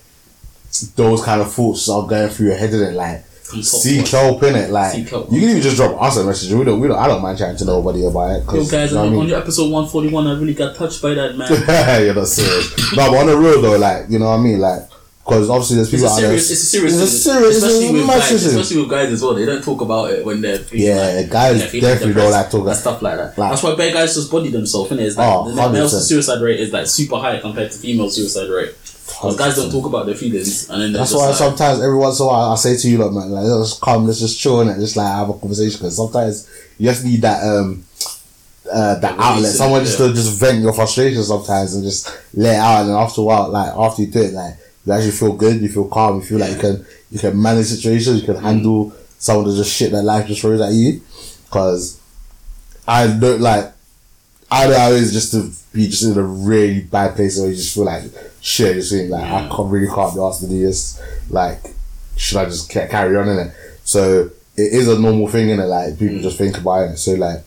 [0.96, 4.08] those kind of thoughts are going through your head in it, like Help.
[4.08, 5.32] help in it, like Seek help.
[5.32, 6.52] you can even just drop us a message.
[6.54, 6.98] We don't, we don't.
[7.00, 8.46] I don't mind chatting to nobody about it.
[8.46, 10.76] Yo, guys, you know on, I on your episode one forty one, I really got
[10.76, 11.50] touched by that man.
[12.06, 12.96] You're not serious.
[12.96, 14.82] no, but on the real though, like you know what I mean, like
[15.24, 16.40] because obviously there's people a out there.
[16.40, 19.12] serious, it's a serious, It's a serious, especially it's a with guys, especially with guys
[19.12, 19.34] as well.
[19.36, 22.62] They don't talk about it when they're Yeah, like, guys they're definitely don't like talk
[22.62, 23.38] about- stuff like that.
[23.38, 25.02] like- That's why bad guys just body themselves, innit?
[25.02, 28.50] It's like Oh, the male suicide rate is like super high compared to female suicide
[28.50, 28.74] rate.
[29.10, 32.20] Because guys don't talk about their feelings, and then That's why like, sometimes every once
[32.20, 34.40] in a while I say to you, like, man, like, let's just come, let's just
[34.40, 35.80] chill and just like have a conversation.
[35.80, 37.84] Because sometimes you just need that um
[38.72, 40.08] uh outlet, someone just yeah.
[40.08, 42.82] to just vent your frustration sometimes and just let it out.
[42.82, 45.62] And then after a while, like after you do it, like you actually feel good,
[45.62, 48.94] you feel calm, you feel like you can you can manage situations, you can handle
[49.18, 51.02] some of the just shit that life just throws at you.
[51.46, 52.00] Because
[52.88, 53.74] I don't like
[54.52, 57.56] I don't know it's just to be just in a really bad place where you
[57.56, 58.04] just feel like
[58.42, 59.56] shit, just think like I mm.
[59.56, 61.02] can't really can't be asked to do this.
[61.30, 61.60] Like,
[62.16, 63.54] should I just ca- carry on in it?
[63.84, 65.66] So it is a normal thing in it.
[65.66, 66.22] Like people mm.
[66.22, 66.98] just think about it.
[66.98, 67.44] So like,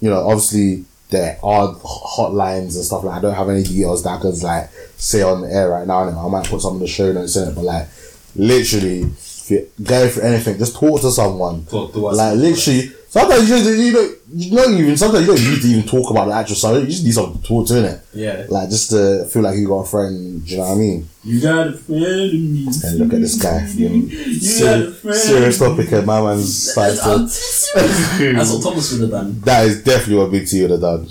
[0.00, 3.18] you know, obviously there are hotlines and stuff like.
[3.18, 6.04] I don't have any details that I can like say on the air right now.
[6.04, 6.24] innit?
[6.24, 7.88] I might put some in the show notes in it, but like,
[8.36, 9.10] literally,
[9.50, 11.64] if you're going through anything, just talk to someone.
[11.66, 12.16] Talk to us.
[12.16, 15.68] Like literally, sometimes you don't, you don't, you don't even sometimes you don't need to
[15.68, 16.80] even talk about the actual story.
[16.80, 18.00] You just need someone to talk to, innit?
[18.14, 20.44] yeah, Like just to feel like you got a friend.
[20.44, 21.08] Do you know what I mean?
[21.24, 22.68] You got a friend in me.
[22.84, 23.66] And look at this guy.
[23.74, 25.16] You know, got a serious, friend.
[25.18, 28.32] serious topic, and my man's started that's, to.
[28.32, 29.40] that's what Thomas would have done.
[29.40, 31.08] that is definitely what Big T would have done.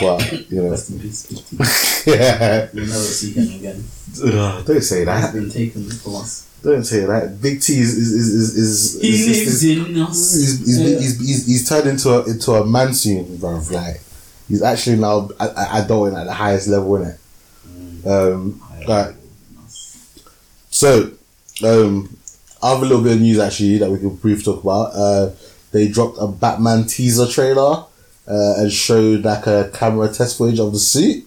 [0.00, 2.68] But you know, Rest in peace, yeah.
[2.72, 3.84] We'll never see him again.
[4.24, 5.34] Ugh, don't say He's that.
[5.34, 6.48] been taken from us.
[6.62, 7.40] Don't say that.
[7.42, 8.56] Big T is is is is.
[8.94, 10.34] is, He is, is, is in us.
[10.34, 10.98] he's, he's, Yeah.
[11.00, 13.70] he's, he's, he's turned into a into a man soon, bruv.
[13.72, 14.00] Like
[14.48, 18.06] he's actually now adulting at the highest level in it.
[18.06, 19.14] Um, right.
[20.70, 21.10] So,
[21.64, 22.16] um,
[22.62, 24.92] I have a little bit of news actually that we could brief talk about.
[24.94, 25.30] Uh,
[25.72, 27.84] they dropped a Batman teaser trailer
[28.28, 31.26] uh, and showed like a camera test footage of the suit.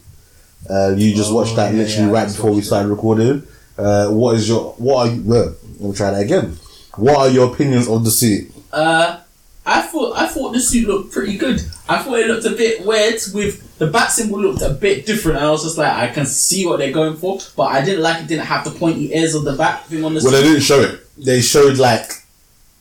[0.69, 3.45] Uh, you just Oh, watched that yeah, literally yeah, right before we started recording.
[3.77, 5.21] Uh, what is your what are you?
[5.21, 6.57] Look, let me try that again.
[6.95, 8.51] What are your opinions of the suit?
[8.71, 9.19] Uh,
[9.65, 11.59] I thought I thought the suit looked pretty good.
[11.89, 15.37] I thought it looked a bit weird with the bat symbol looked a bit different.
[15.39, 18.01] And I was just like, I can see what they're going for, but I didn't
[18.03, 18.27] like it.
[18.27, 20.31] Didn't have the pointy ears of the bat thing on the suit.
[20.31, 21.01] Well, they didn't show it.
[21.17, 22.09] They showed like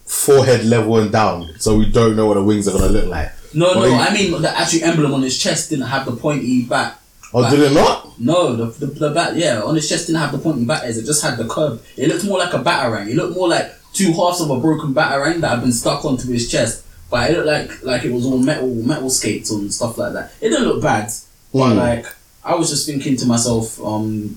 [0.05, 3.33] forehead level and down, so we don't know what the wings are gonna look like.
[3.55, 6.13] No, Well, no, you- I mean the actual emblem on his chest didn't have the
[6.13, 7.01] pointy bat.
[7.33, 8.04] Oh, did it not?
[8.19, 10.99] No, the, the, the bat, yeah, on his chest didn't have the pointy bat ears.
[10.99, 11.85] It just had the curve.
[11.97, 13.09] It looked more like a batarang.
[13.11, 16.29] It looked more like two halves of a broken batarang that had been stuck onto
[16.31, 16.85] his chest.
[17.11, 20.33] But it looked like like it was all metal metal skates and stuff like that.
[20.41, 21.11] It didn't look bad,
[21.53, 21.77] but Mm.
[21.77, 22.07] like
[22.45, 24.37] I was just thinking to myself, um,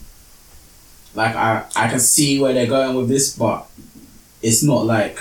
[1.16, 3.68] like I I can see where they're going with this, but
[4.42, 5.18] it's not like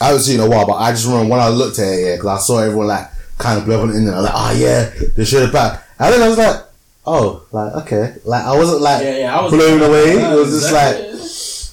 [0.00, 1.86] I haven't seen it in a while, but I just remember when I looked at
[1.88, 4.20] it, yeah, because I saw everyone like kind of blowing in there.
[4.20, 5.82] Like, oh yeah, they showed it back.
[5.98, 6.62] And then I was like,
[7.06, 10.14] oh, like okay, like I wasn't like yeah yeah I was blown away.
[10.16, 10.96] Yeah, it was just like,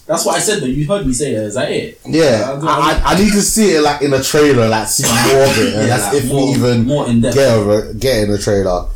[0.05, 0.65] That's what I said though.
[0.67, 1.43] You heard me say it.
[1.43, 1.99] Is that it?
[2.05, 5.43] yeah, I, I, I need to see it like in a trailer, like see more
[5.43, 7.35] of it, and Yeah, that's like, if more, we even more in depth.
[7.35, 8.87] get over get in the trailer.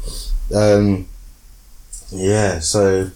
[0.55, 1.07] Um,
[2.11, 3.09] yeah, so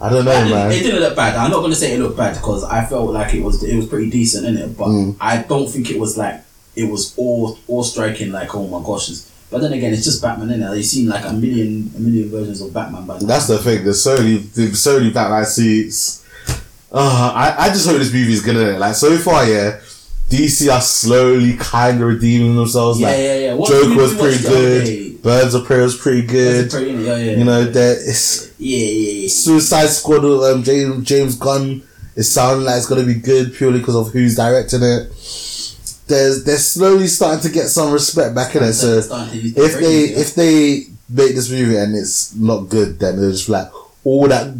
[0.00, 0.72] I don't know, It didn't- man.
[0.72, 1.36] It didn't look bad.
[1.36, 3.86] I'm not gonna say it looked bad because I felt like it was it was
[3.86, 5.16] pretty decent in it, but Mm.
[5.20, 6.40] I don't think it was like
[6.76, 9.10] it was all all striking like oh my gosh.
[9.10, 12.00] It's, But then again, it's just Batman, in Like, You've seen like a million, a
[12.00, 13.18] million versions of Batman by.
[13.20, 13.84] That's the thing.
[13.84, 16.26] There's so many, there's so many Batman suits.
[16.90, 18.56] Uh, I, I just hope this movie is good.
[18.56, 18.80] innit?
[18.80, 19.78] Like so far, yeah.
[20.28, 22.98] DC are slowly kind of redeeming themselves.
[22.98, 23.54] Yeah, like, yeah, yeah.
[23.54, 24.84] What Joker was did you watch pretty good.
[24.86, 25.10] day?
[25.22, 26.70] Birds of Prey was pretty good.
[26.72, 27.70] Pretty- yeah, yeah, You know, yeah.
[27.70, 29.28] there it's Yeah, yeah, yeah.
[29.28, 30.24] Suicide Squad.
[30.24, 31.84] Um, James James Gunn
[32.16, 35.12] is sounding like it's gonna be good purely because of who's directing it.
[36.06, 38.74] There's they're slowly starting to get some respect back in it.
[38.74, 43.48] So if they if they make this movie and it's not good, then they'll just
[43.48, 43.68] like
[44.04, 44.54] all that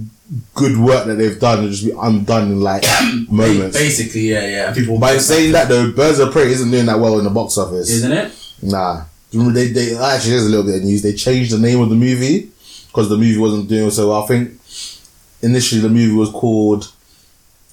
[0.55, 2.83] good work that they've done will just be undone in like
[3.31, 3.77] moments.
[3.77, 4.73] Basically, yeah, yeah.
[4.75, 7.59] People By saying that though, Birds of Prey isn't doing that well in the box
[7.59, 7.91] office.
[7.91, 8.33] isn't it?
[8.63, 9.05] Nah.
[9.33, 11.03] They, they actually there's a little bit of news.
[11.03, 12.51] They changed the name of the movie
[12.87, 14.23] because the movie wasn't doing so well.
[14.23, 14.53] I think
[15.43, 16.93] initially the movie was called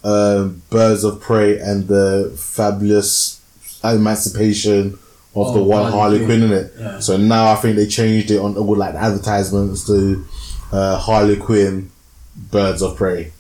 [0.04, 3.41] um, Birds of Prey and the Fabulous
[3.84, 4.98] Emancipation
[5.36, 6.74] of the one Harley Harley Quinn in it.
[6.78, 7.00] Yeah.
[7.00, 10.26] So now I think they changed it on all like advertisements to
[10.72, 11.90] uh, Harley Quinn
[12.52, 13.32] Birds of Prey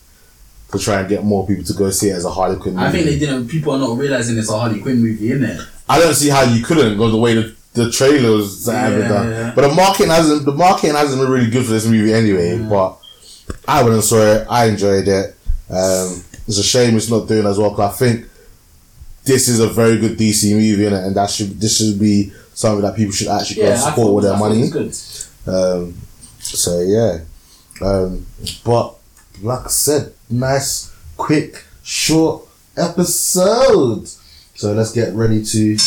[0.71, 2.87] to try and get more people to go see it as a Harley Quinn movie.
[2.87, 3.49] I think they didn't.
[3.49, 5.59] People are not realizing it's a Harley Quinn movie, isn't it?
[5.89, 9.07] I don't see how you couldn't go the way the, the trailers have it Yeah,
[9.09, 9.29] done.
[9.31, 9.51] yeah.
[9.53, 12.57] But the marketing hasn't the marketing hasn't been really good for this movie anyway.
[12.57, 12.97] But
[13.67, 14.47] I wouldn't saw it.
[14.49, 15.35] I enjoyed it.
[15.69, 18.25] Um, it's a shame it's not doing as well because I think
[19.23, 21.05] this is a very good DC movie innit?
[21.05, 23.95] and that should this should be something that people should actually go Yeah, and support
[23.95, 24.69] thought- with their I money.
[24.69, 24.95] good.
[25.47, 25.95] Um,
[26.39, 27.19] so yeah,
[27.81, 28.25] um,
[28.63, 28.95] but
[29.41, 32.43] like I said, nice, quick, short
[32.77, 34.07] episode.
[34.55, 35.77] So let's get ready to.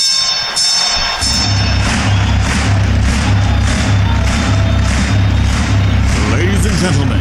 [6.33, 7.21] Ladies and gentlemen,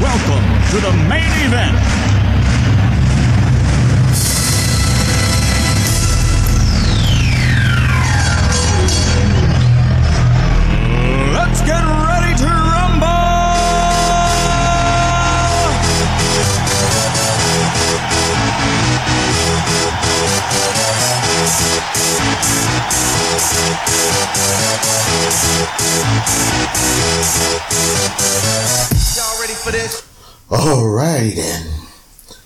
[0.00, 2.01] welcome to the main event.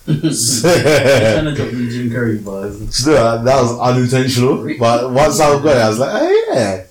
[0.07, 3.03] Trying to drop the Jim Carrey buzz.
[3.05, 6.85] that was unintentional, but once I was going, I was like, oh yeah.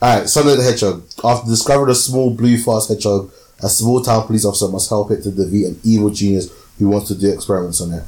[0.00, 1.04] Alright, Sonic the Hedgehog.
[1.24, 5.22] After discovering a small blue fast hedgehog, a small town police officer must help it
[5.22, 8.04] to defeat an evil genius who wants to do experiments on it.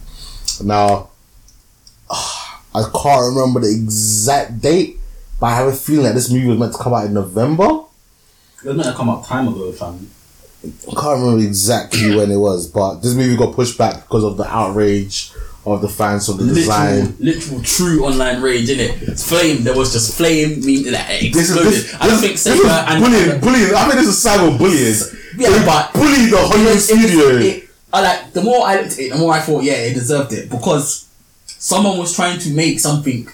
[0.62, 1.10] Now,
[2.10, 4.98] ah, I can't remember the exact date,
[5.40, 7.84] but I have a feeling that this movie was meant to come out in November.
[8.64, 10.10] It was meant to come out time ago, fam.
[10.90, 14.36] I can't remember exactly when it was, but this movie got pushed back because of
[14.36, 15.32] the outrage
[15.66, 17.16] of the fans of the Literal, design.
[17.20, 19.00] literal, true online rage, innit?
[19.08, 19.64] It's flame.
[19.64, 20.60] There was just flame.
[20.64, 21.72] Mean like it This is exploded.
[21.72, 23.40] this, I don't this, think this Sega and bullying.
[23.40, 23.74] Bullying.
[23.74, 24.94] I think this is cyber bullying.
[25.38, 27.28] Yeah, They but- bullied the Hollywood it, studio.
[27.38, 29.94] it, I like the more I looked at it, the more I thought, yeah, it
[29.94, 31.08] deserved it because
[31.46, 33.26] someone was trying to make something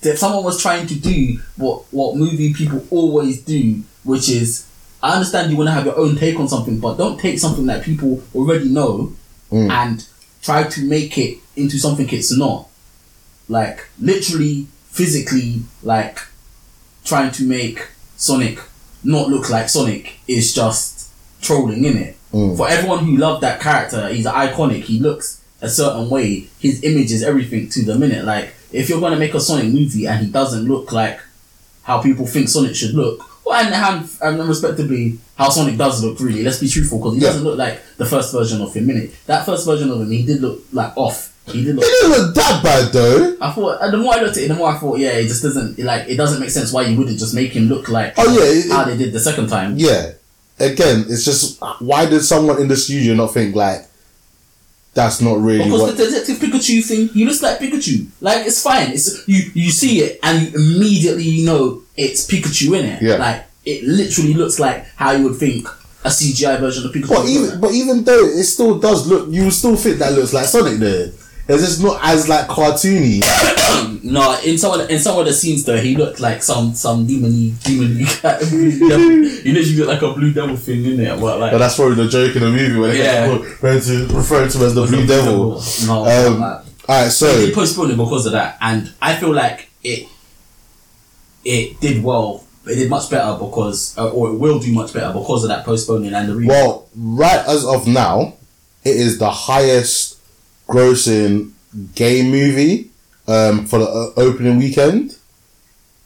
[0.00, 4.64] that someone was trying to do what what movie people always do, which is
[5.02, 7.66] I understand you want to have your own take on something, but don't take something
[7.66, 9.12] that people already know
[9.52, 9.70] Mm.
[9.70, 10.04] and
[10.42, 12.68] try to make it into something it's not.
[13.48, 16.18] Like literally, physically, like
[17.04, 18.58] trying to make Sonic
[19.02, 21.08] not look like Sonic is just
[21.40, 22.14] trolling, innit?
[22.34, 22.56] Mm.
[22.58, 24.82] For everyone who loved that character, he's iconic.
[24.84, 26.48] He looks a certain way.
[26.60, 28.24] His image is everything to the minute.
[28.26, 31.20] Like, if you're gonna make a Sonic movie and he doesn't look like
[31.84, 36.20] how people think Sonic should look, well, and, and, and respectively, how Sonic does look,
[36.20, 36.42] really.
[36.42, 37.28] Let's be truthful, because he Yeah.
[37.28, 39.10] doesn't look like the first version of him, innit?
[39.26, 41.32] That first version of him, he did look like off.
[41.46, 41.84] He did look.
[41.86, 43.36] It didn't look that bad though.
[43.40, 45.28] I thought, and the more I looked at it, the more I thought, yeah, it
[45.28, 48.12] just doesn't like it doesn't make sense why you wouldn't just make him look like
[48.18, 49.74] Oh, yeah, it- how they did the second time.
[49.78, 50.10] Yeah.
[50.60, 53.86] Again, it's just why did someone in the studio not think like
[54.98, 55.96] that's not really Because what?
[55.96, 58.08] the Detective Pikachu thing, he looks like Pikachu.
[58.20, 58.90] Like it's fine.
[58.90, 63.00] It's you you see it and immediately you know it's Pikachu in it.
[63.00, 63.14] Yeah.
[63.16, 65.68] Like it literally looks like how you would think
[66.04, 67.14] a CGI version of Pikachu.
[67.14, 70.46] But even but even though it still does look, you still think that looks like
[70.46, 71.12] Sonic there.
[71.50, 73.22] It's just not as like cartoony.
[74.04, 76.74] no, in some of the, in some of the scenes though, he looked like some
[76.74, 78.04] some demony demony
[78.50, 79.42] blue devil.
[79.42, 81.16] He literally looked like a blue devil thing in there.
[81.18, 83.32] What like But that's probably the joke in the movie when they Yeah.
[83.32, 85.62] refer to refer to him as the Blue Devil.
[85.86, 89.70] No, Um, like, Alright, so they postponed it because of that, and I feel like
[89.82, 90.06] it
[91.44, 92.44] it did well.
[92.66, 95.64] It did much better because, uh, or it will do much better because of that
[95.64, 96.48] postponing and the reboot.
[96.48, 98.34] Well, right as of now,
[98.84, 100.17] it is the highest
[100.68, 101.52] grossing
[101.94, 102.90] game movie
[103.26, 105.16] um, for the uh, opening weekend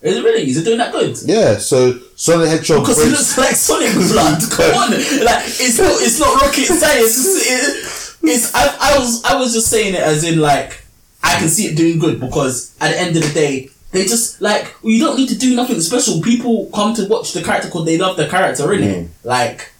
[0.02, 0.48] Is it really?
[0.50, 1.16] Is it doing that good?
[1.24, 2.80] Yeah, so Sonic Hedgehog.
[2.82, 4.42] Because breaks- looks like Sonic Blood.
[4.50, 7.18] Come on, like it's not it's not rocket science.
[7.18, 10.84] It's, it, it's I, I was I was just saying it as in like
[11.22, 14.40] I can see it doing good because at the end of the day they just
[14.40, 16.20] like you don't need to do nothing special.
[16.20, 19.08] People come to watch the character because they love the character, innit?
[19.22, 19.70] Like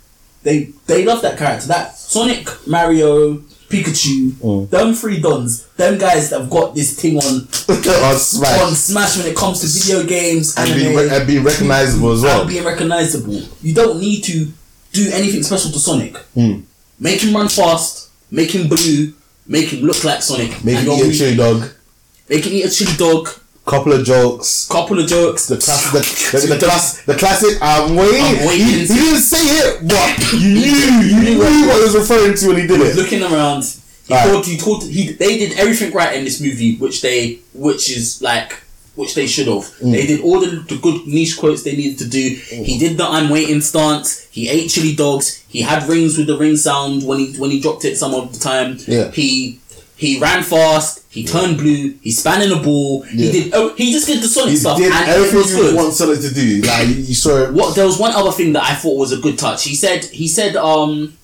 [0.45, 1.67] they they love that character.
[1.69, 3.43] That Sonic, Mario,
[3.73, 7.23] Pikachu, them three dons, them guys that have got this thing on
[8.05, 8.61] on Smash.
[8.63, 12.23] on Smash when it comes to video games and anime, being, re- being recognizable as
[12.23, 12.41] well.
[12.43, 13.41] and being recognizable.
[13.63, 14.47] You don't need to
[14.93, 16.17] do anything special to Sonic.
[16.35, 16.61] Hmm.
[17.01, 19.15] Make him run fast, make him blue,
[19.47, 20.63] make him look like Sonic.
[20.65, 21.71] Make him eat a chili dog.
[22.29, 23.29] Make him eat a chili dog,
[23.65, 24.67] Couple of jokes.
[24.69, 25.47] couple of jokes.
[25.47, 25.99] The class, the,
[26.47, 27.59] the, the, class, the classic.
[27.63, 28.21] I'm waiting.
[28.41, 28.67] I'm waiting.
[28.67, 31.07] He, he didn't say it, but you knew.
[31.07, 32.97] You knew what he was referring to when he did it.
[32.97, 33.63] looking around.
[34.09, 34.29] He Right.
[34.29, 38.21] thought he thought he they did everything right in this movie, which they which is
[38.21, 38.61] like
[38.97, 39.63] which they should have.
[39.81, 39.93] Mm.
[39.93, 42.21] They did all the, the good niche quotes they needed to do.
[42.51, 44.27] He did the I'm waiting stance.
[44.33, 45.43] He ate chili dogs.
[45.49, 48.33] He had rings with the ring sound when he when he dropped it some of
[48.35, 48.77] the time.
[48.89, 49.13] Yeah.
[49.13, 49.61] He
[50.03, 51.01] he ran fast.
[51.09, 51.95] He turned blue.
[52.03, 53.05] He span in a ball.
[53.07, 53.31] Yeah.
[53.31, 53.55] He did.
[53.55, 55.77] Oh, he just did the Sonic He stuff, did and it everything was you good.
[55.77, 56.49] want Sonic to do.
[56.63, 57.53] Like you, saw it.
[57.55, 59.65] What there was one other thing that I thought was a good touch.
[59.65, 61.17] He said he said um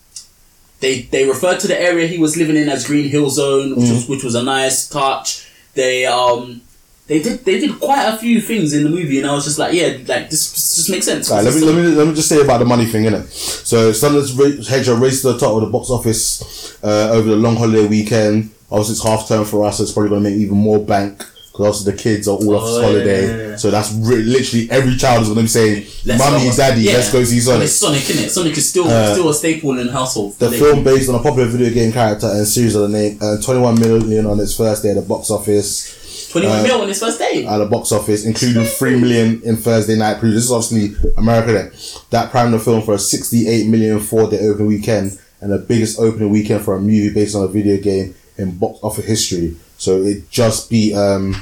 [0.81, 3.87] they they referred to the area he was living in as Green Hill Zone, which
[3.89, 3.95] Mm.
[3.95, 5.47] was which was a nice touch.
[5.75, 6.61] They um
[7.07, 9.59] they did they did quite a few things in the movie, and I was just
[9.59, 10.43] like, yeah, like this,
[10.77, 11.31] just makes sense.
[11.31, 13.27] Right, let me let me let me just say about the money thing, innit?
[13.33, 17.37] So Sonic Ra- Hedgehog raced to the top of the box office uh, over the
[17.37, 18.51] long holiday weekend.
[18.71, 21.19] Obviously, it's half term for us, so it's probably going to make even more bank
[21.19, 23.27] because obviously the kids are all off Oh, holiday.
[23.27, 23.57] yeah, yeah, yeah.
[23.57, 27.11] So that's re- literally every child is going to be saying, Let's "Mummy, Daddy, let's
[27.13, 28.31] go see And Sonic." isn't it?
[28.31, 30.39] Sonic is still Uh, still a staple in the household.
[30.39, 33.43] The film, based on a popular video game character and series of the name, earned
[33.43, 36.29] 21 million on its first day at the box office.
[36.31, 37.47] twenty one uh, mil on its first day.
[37.47, 40.35] at the box office, including three million in Thursday night previews.
[40.35, 41.53] This is obviously America.
[41.55, 41.73] Then
[42.11, 46.31] that primed the film for a sixty-eight million four-day opening weekend and the biggest opening
[46.31, 49.57] weekend for a movie based on a video game in box office history.
[49.77, 51.37] So it just beat um,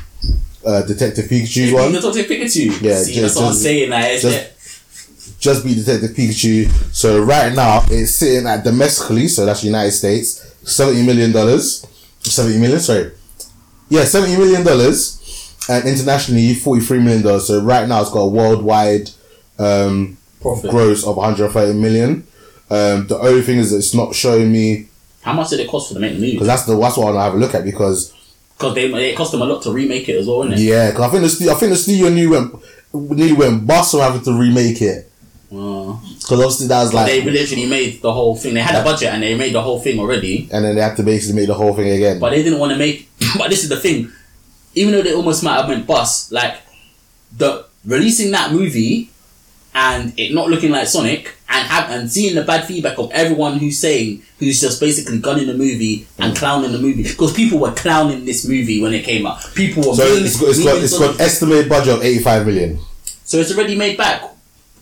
[0.65, 1.93] uh, Detective Pikachu's You one.
[1.93, 2.81] to Pikachu.
[2.83, 3.91] Yeah, See, just- that's what I'm saying.
[3.91, 4.53] Just- it.
[5.39, 6.71] Just beat Detective Pikachu.
[6.95, 11.87] So right now it's sitting at domestically, so that's United States, seventy million dollars.
[12.23, 13.13] Seventy million, sorry.
[13.91, 17.47] Yeah, seventy million dollars, and internationally forty-three million dollars.
[17.47, 19.11] So right now it's got a worldwide
[19.59, 20.71] um, Profit.
[20.71, 22.27] gross of 130 million.
[22.71, 24.89] Um, the only thing is that it's not showing me
[25.27, 26.33] How much did it cost for them to make the movie?
[26.33, 28.14] because that's the that's what I want to have a look at because
[28.57, 30.55] Because they it cost them a lot to remake it as well, innit?
[30.59, 32.55] yeah, because I think the I think the studio knew went
[32.95, 35.11] nearly went bust for having to remake it
[35.53, 38.55] Uh, because obviously that was like they literally made the whole thing.
[38.55, 40.97] They had a budget and they made the whole thing already, and then they had
[40.97, 42.18] to basically make the whole thing again.
[42.18, 43.09] but they didn't want to make.
[43.39, 44.11] but this is the thing,
[44.74, 46.55] even though they almost might have went bust, like
[47.37, 49.11] the releasing that movie
[49.74, 53.59] and it not looking like Sonic and have and seeing the bad feedback of everyone
[53.59, 56.37] who's saying who's just basically gunning the movie and Mm.
[56.37, 59.39] clowning the movie because people were clowning this movie when it came out.
[59.55, 62.79] People were so being- it's got it's got it's got estimated budget of 85 million.
[63.25, 64.23] so it's already made back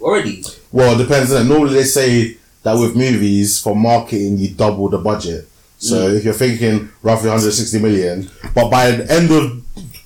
[0.00, 0.42] already.
[0.72, 1.32] Well, it depends.
[1.32, 5.46] On Normally they say that with movies for marketing you double the budget.
[5.78, 6.16] So Mm.
[6.16, 9.60] if you're thinking roughly 160 million, but by the end of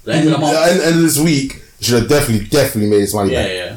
[0.05, 0.57] The end of the month.
[0.59, 3.53] end, end of this week, you should have definitely definitely made its money Yeah, back.
[3.53, 3.77] yeah.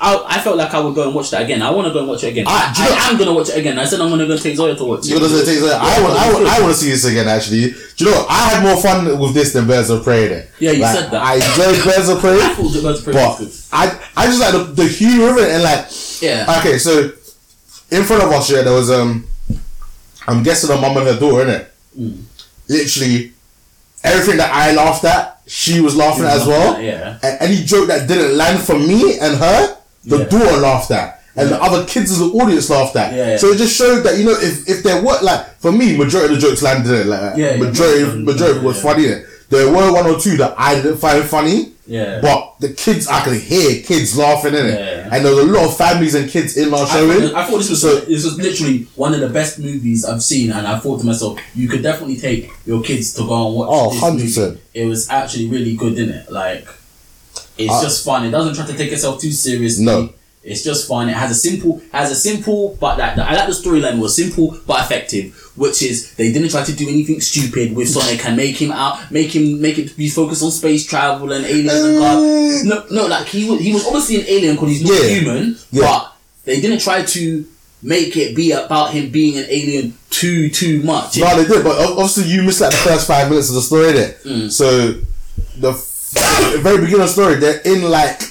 [0.00, 1.62] I, I felt like I would go and watch that again.
[1.62, 2.44] I want to go and watch it again.
[2.48, 3.78] Ah, I, know, I am going to watch it again.
[3.78, 5.10] I said I'm going to go take Zoya to watch it.
[5.10, 7.28] You know, take, I want, I want, I want to see this again.
[7.28, 8.16] Actually, do you know?
[8.18, 8.26] what?
[8.30, 10.28] I had more fun with this than Birds of Prey.
[10.28, 10.48] There.
[10.58, 11.22] Yeah, you said that.
[11.22, 13.52] I enjoyed Birds of I thought pretty but good.
[13.72, 15.86] I, I just like the, the humor of it and like.
[16.20, 16.58] Yeah.
[16.58, 17.12] Okay, so
[17.90, 19.26] in front of us, yeah, there was um,
[20.26, 21.68] I'm guessing a mum and her daughter, innit?
[21.98, 22.22] Mm.
[22.68, 23.32] Literally,
[24.04, 26.80] everything that I laughed at, she was laughing at as well.
[26.80, 27.18] Yeah.
[27.22, 30.24] And any joke that didn't land for me and her, the Yeah.
[30.24, 31.14] daughter laughed at.
[31.36, 33.12] And the other kids in the audience laughed at.
[33.14, 33.36] Yeah, yeah.
[33.36, 36.34] So it just showed that, you know, if, if there were, like, for me, majority
[36.34, 37.06] of the jokes landed in it.
[37.06, 38.14] Like, Yeah, yeah, majority, yeah.
[38.24, 38.82] majority was Yeah.
[38.82, 39.26] funny in it.
[39.48, 41.72] There were one or two that I didn't find funny.
[41.88, 42.20] Yeah.
[42.20, 44.78] But the kids, I can hear kids laughing in it.
[44.78, 45.08] Yeah.
[45.10, 47.20] And there was a lot of families and kids in our I showing.
[47.22, 50.22] thought, I thought this was So- this was literally one of the best movies I've
[50.22, 53.56] seen, and I thought to myself, you could definitely take your kids to go and
[53.56, 53.68] watch.
[53.70, 54.36] Oh, this 100%.
[54.50, 54.60] movie.
[54.74, 56.30] It was actually really good, didn't it?
[56.30, 56.68] Like,
[57.56, 58.26] it's Uh, just fun.
[58.26, 59.84] It doesn't try to take itself too seriously.
[59.84, 60.10] No.
[60.42, 61.08] It's just fun.
[61.08, 64.58] It has a simple, has a simple, but that I like the storyline was simple
[64.66, 68.56] but effective, which is they didn't try to do anything stupid with Sonic and make
[68.60, 72.64] him out, make him make it be focused on space travel and aliens and God.
[72.64, 75.08] No, no, like he was he was obviously an alien because he's not Yeah.
[75.08, 75.82] human, Yeah.
[75.82, 76.12] but
[76.44, 77.44] they didn't try to
[77.82, 81.18] make it be about him being an alien too too much.
[81.18, 83.92] No, they did, but obviously you missed like the first five minutes of the story
[83.92, 84.12] there.
[84.24, 84.50] Mm.
[84.50, 84.94] So
[85.58, 85.72] the
[86.62, 88.22] very beginning of the story, they're in like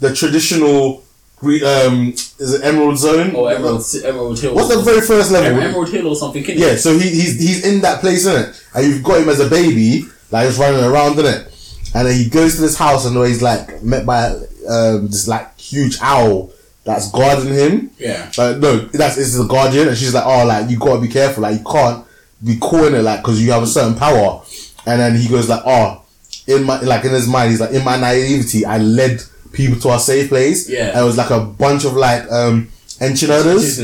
[0.00, 1.01] the traditional,
[1.42, 3.34] um, is it Emerald Zone?
[3.34, 4.54] Or Emerald, Emerald Hill.
[4.54, 5.60] What's the very first level?
[5.60, 6.58] Emerald Hill or something, innit?
[6.58, 8.66] Yeah, so he, he's he's in that place, isn't it?
[8.74, 11.48] And you've got him as a baby, like just running around, isn't it?
[11.94, 14.28] And then he goes to this house and he's like met by
[14.68, 16.52] um, this like huge owl
[16.84, 17.90] that's guarding him.
[17.98, 18.30] Yeah.
[18.38, 21.42] Uh, no, that's it's the guardian, and she's like, oh, like you gotta be careful,
[21.42, 22.06] like you can't
[22.44, 24.42] be calling it, like because you have a certain power.
[24.86, 26.04] And then he goes like, oh,
[26.46, 29.22] in my like in his mind, he's like, in my naivety, I led
[29.52, 30.68] people to our safe place.
[30.68, 30.88] Yeah.
[30.90, 32.68] And it was like a bunch of like um
[33.00, 33.78] enchiladas,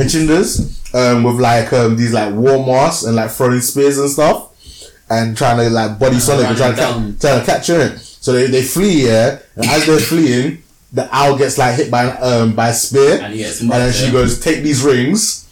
[0.00, 4.50] Enchiladas, um, with like um these like war masks and like throwing spears and stuff,
[5.10, 7.98] and trying to like body Sonic and trying to, ca- trying to capture it.
[8.00, 10.62] So they, they flee, yeah, and as they're fleeing,
[10.92, 13.34] the owl gets like hit by um by a spear, And
[13.74, 15.44] and then she goes, take these rings,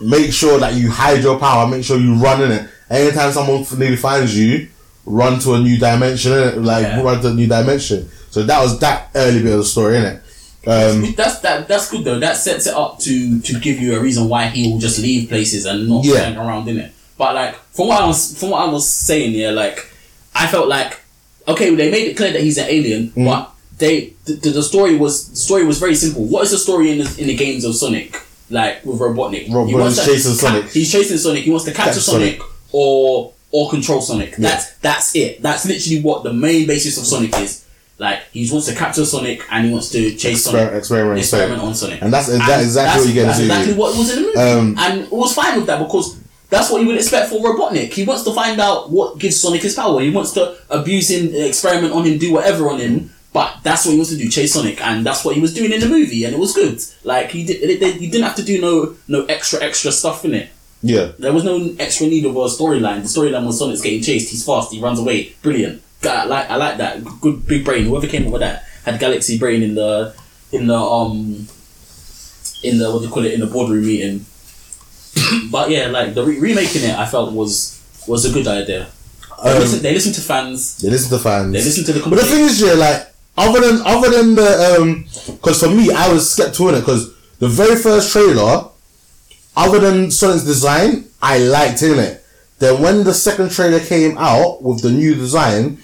[0.00, 2.70] make sure that you hide your power, make sure you run in it.
[2.88, 4.68] Anytime someone nearly finds you,
[5.06, 6.64] run to a new dimension, innit?
[6.64, 7.00] like Yeah.
[7.02, 8.08] run to a new dimension.
[8.30, 10.20] So that was that early bit of the story, innit?
[10.68, 11.68] Um, That's that.
[11.68, 12.18] That's good though.
[12.18, 15.28] That sets it up to to give you a reason why he will just leave
[15.28, 16.18] places and not Yeah.
[16.20, 16.92] hang around in it.
[17.16, 19.78] But like from what I was from what I was saying here, like
[20.34, 21.00] I felt like
[21.46, 23.26] okay, they made it clear that he's an alien, Mm.
[23.26, 26.24] but they the, the, story was the story was very simple.
[26.24, 28.20] What is the story in the, in the games of Sonic?
[28.50, 30.70] Like with Robotnik, Robotnik's He wants to chasing ca- Sonic.
[30.72, 31.44] He's chasing Sonic.
[31.44, 32.52] He wants to capture Catch Sonic, Sonic.
[32.72, 34.36] or or control Sonic.
[34.36, 35.42] That's that's it.
[35.42, 37.64] That's literally what the main basis of Sonic is.
[37.98, 41.62] Like he wants to capture Sonic and he wants to chase Exper- Sonic, experiment, experiment
[41.62, 44.26] on Sonic, and that's- that's exactly what you get that's exactly what was in the
[44.28, 46.16] movie, Um, and it was fine with that because
[46.50, 47.92] that's what you would expect for Robotnik.
[47.94, 50.00] He wants to find out what gives Sonic his power.
[50.02, 53.10] He wants to abuse him, experiment on him, do whatever on him.
[53.32, 55.70] But that's what he wants to do, chase Sonic, and that's what he was doing
[55.72, 56.80] in the movie, and it was good.
[57.04, 57.60] Like he did,
[58.00, 60.48] he didn't have to do no no extra extra stuff in it.
[60.82, 61.12] Yeah.
[61.18, 63.02] There was no extra need of a storyline.
[63.02, 64.30] The storyline was Sonic's getting chased.
[64.30, 64.72] He's fast.
[64.72, 65.34] He runs away.
[65.42, 65.82] Brilliant.
[66.04, 67.04] I like I like that.
[67.20, 67.86] Good big brain.
[67.86, 70.14] Whoever came up with that had galaxy brain in the
[70.52, 71.48] in the um
[72.62, 74.24] in the what do you call it in the boardroom meeting.
[75.50, 78.86] but yeah, like the re- remaking it, I felt was was a good idea.
[79.42, 80.78] They, Um, listen, they listen to fans.
[80.78, 81.52] They listen to fans.
[81.52, 84.78] They listen to the But the thing is, yeah, like other than other than the
[84.80, 88.68] um, because for me, I was skeptical in it because the very first trailer,
[89.56, 92.22] other than Sonic's design, I liked in it.
[92.58, 95.78] Then when the second trailer came out with the new design,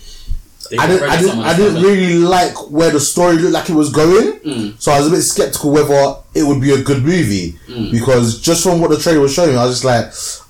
[0.70, 3.74] They I didn't, I didn't, I didn't really like where the story looked like it
[3.74, 4.38] was going.
[4.40, 4.80] Mm.
[4.80, 7.90] So I was a bit skeptical whether it would be a good movie Mm.
[7.90, 10.06] because just from what the trailer was showing, I was just like,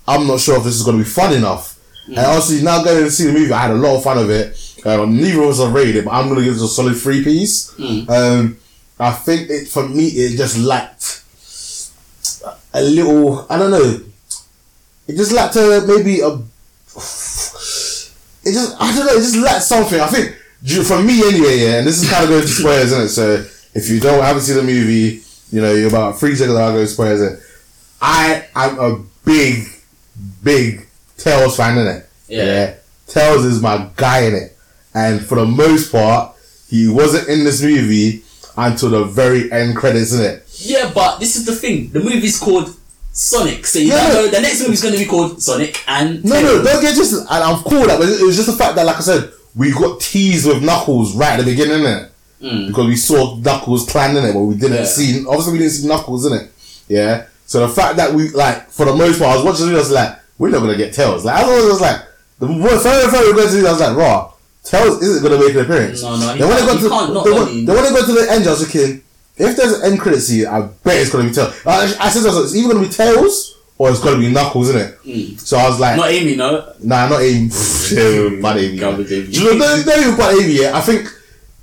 [0.07, 1.79] I'm not sure if this is going to be fun enough.
[2.09, 2.17] Mm.
[2.19, 4.31] And obviously, now going to see the movie, I had a lot of fun of
[4.31, 4.59] it.
[4.85, 6.97] Um, neither of us have rated it, but I'm going to give it a solid
[6.97, 7.71] three piece.
[7.75, 8.09] Mm.
[8.11, 8.57] Um,
[8.99, 11.22] I think it for me, it just lacked
[12.75, 13.47] a little.
[13.51, 14.01] I don't know.
[15.09, 16.39] It just lacked a maybe a
[18.45, 20.01] it just I don't know, it just lacked something.
[20.01, 20.37] I think
[20.87, 23.09] for me anyway, yeah, and this is kind of going to spoilers, isn't it?
[23.09, 23.45] So
[23.75, 26.85] if you don't haven't seen the movie, you know, you're about three seconds I'll go
[26.85, 27.41] spoilers it.
[28.01, 29.67] I am a big,
[30.43, 32.09] big Tails fan in it.
[32.29, 32.75] Yeah.
[33.07, 34.57] Tails is my guy in it.
[34.95, 36.37] And for the most part,
[36.69, 38.23] he wasn't in this movie
[38.57, 40.47] until the very end credits in it.
[40.65, 41.91] Yeah, but this is the thing.
[41.91, 42.75] The movie's called
[43.13, 44.09] Sonic, so you Yeah.
[44.09, 46.65] know the next movie's going to be called Sonic and No, no, Tails.
[46.67, 47.13] don't get just.
[47.15, 49.31] And I'm cool with that, but it was just the fact that, like I said,
[49.55, 52.09] we got teased with Knuckles right at the beginning, innit?
[52.43, 52.69] Mm.
[52.69, 54.85] Because we saw Knuckles clan in it, but we didn't Yeah.
[54.87, 55.25] see.
[55.27, 56.51] Obviously, we didn't see Knuckles in it.
[56.89, 57.25] Yeah.
[57.47, 59.79] So the fact that we like, for the most part, I was watching it, I
[59.79, 61.25] was like, we're not gonna get Tails.
[61.25, 62.01] Like, I was, was like,
[62.41, 64.33] the more further further we go to, I was like, raw.
[64.65, 66.03] Tails isn't gonna make an appearance.
[66.03, 67.85] No, no, he then when they got to, can't not then when, only- then when
[67.85, 69.03] they got to the end, I was thinking,
[69.43, 71.55] if there's an end credit scene, I bet it's gonna be Tails.
[71.67, 74.99] I, I said, it's either gonna be Tails or it's gonna be Knuckles, isn't it?
[75.03, 75.41] Mm.
[75.41, 76.73] So I was like, Not Amy, no.
[76.83, 77.49] Nah, not Amy.
[78.43, 78.79] Bad Amy.
[78.79, 79.27] Garbage Amy.
[79.33, 80.75] Do you know, don't, don't even bad Amy yet.
[80.75, 81.09] I think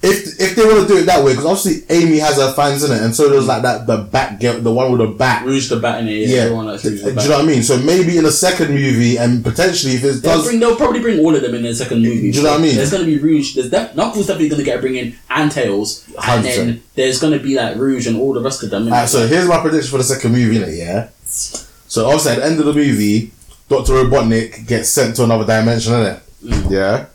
[0.02, 2.84] if if they want to do it that way, because obviously Amy has her fans
[2.86, 5.46] in it, and so there's like that the bat girl, the one with the bat.
[5.46, 6.12] Rouge the Bat in it.
[6.12, 7.64] Yeah, Yeah, everyone likes do you know what I mean?
[7.64, 11.02] So maybe in a second movie, and potentially if it They'll, does, bring, they'll probably
[11.02, 12.32] bring all of them in their second movie.
[12.32, 12.76] Do you know what I mean?
[12.76, 13.56] There's going to be Rouge.
[13.56, 16.44] There's def- Knuckles definitely going to get a bring in, and Tails, and 100%.
[16.44, 18.86] then there's going to be like Rouge and all the rest of them.
[18.86, 21.10] Alright, so here's my prediction for the second movie, innit, yeah.
[21.26, 23.32] So obviously at the end of the movie,
[23.68, 26.22] Doctor Robotnik gets sent to another dimension, innit?
[26.44, 26.72] Mm.
[26.72, 27.06] Yeah.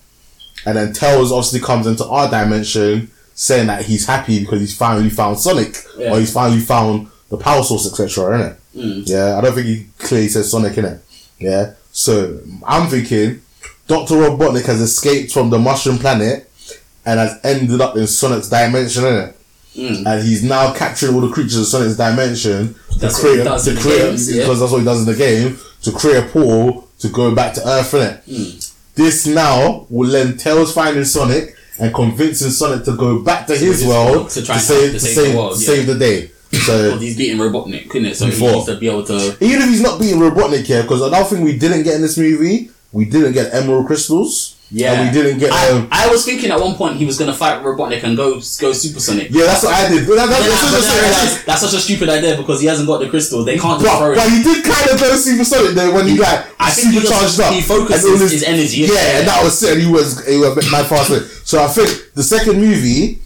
[0.66, 5.10] And then Tails obviously comes into our dimension saying that he's happy because he's finally
[5.10, 6.12] found Sonic Yeah.
[6.12, 8.38] or he's finally found the power source, etc.
[8.38, 8.56] Innit?
[8.76, 9.08] Mm.
[9.08, 11.00] Yeah, I don't think he clearly says Sonic in it.
[11.38, 11.72] Yeah.
[11.92, 13.42] So I'm thinking
[13.88, 16.50] Doctor Robotnik has escaped from the mushroom planet
[17.04, 19.34] and has ended up in Sonic's dimension, innit?
[19.76, 20.06] Mm.
[20.06, 23.70] And he's now capturing all the creatures of Sonic's dimension to That's what create to
[23.70, 24.42] in the create games, yeah.
[24.42, 27.52] because that's what he does in the game to create a portal to go back
[27.54, 28.22] to Earth, innit?
[28.24, 28.74] Mm.
[28.95, 33.84] This now will lend Tails finding Sonic and convincing Sonic to go back to his
[33.84, 35.82] world to, to try and save to to save save, the world, to yeah.
[35.84, 36.30] the day.
[36.55, 38.16] So Because he's beating Robotnik, couldn't it?
[38.16, 38.49] So Before.
[38.49, 39.36] he needs to be able to.
[39.40, 42.16] even if he's not beating Robotnik here, because another thing we didn't get in this
[42.16, 44.53] movie, we didn't get Emerald Crystals.
[44.70, 45.52] Yeah, and we didn't get.
[45.52, 48.34] I, um, I was thinking at one point he was gonna fight Robotnik and go
[48.60, 49.28] go Supersonic.
[49.30, 50.08] yeah, that's what I did.
[50.08, 52.88] But that, that's, I- that's, I realised that's such a stupid idea because he hasn't
[52.88, 53.44] got the crystal.
[53.44, 54.16] They can't but, it.
[54.16, 57.40] but he did kind of go supersonic there when he like I think he supercharged
[57.40, 57.52] up.
[57.54, 59.18] he focused all his energy, Yeah, yeah.
[59.20, 59.78] and that was it.
[59.78, 61.20] He was he was mad faster.
[61.44, 63.20] So I think the second movie,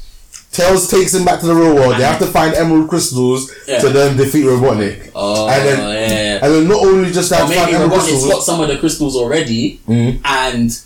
[0.51, 1.95] Tails takes him back to the real world.
[1.97, 3.79] They have to find emerald crystals Yeah.
[3.81, 5.13] to then defeat Robotnik.
[5.15, 6.45] Oh, and then yeah.
[6.45, 8.29] and then not only just that, find maybe Robotnik's crystals.
[8.33, 10.21] got some of the crystals already, Mhm.
[10.25, 10.79] and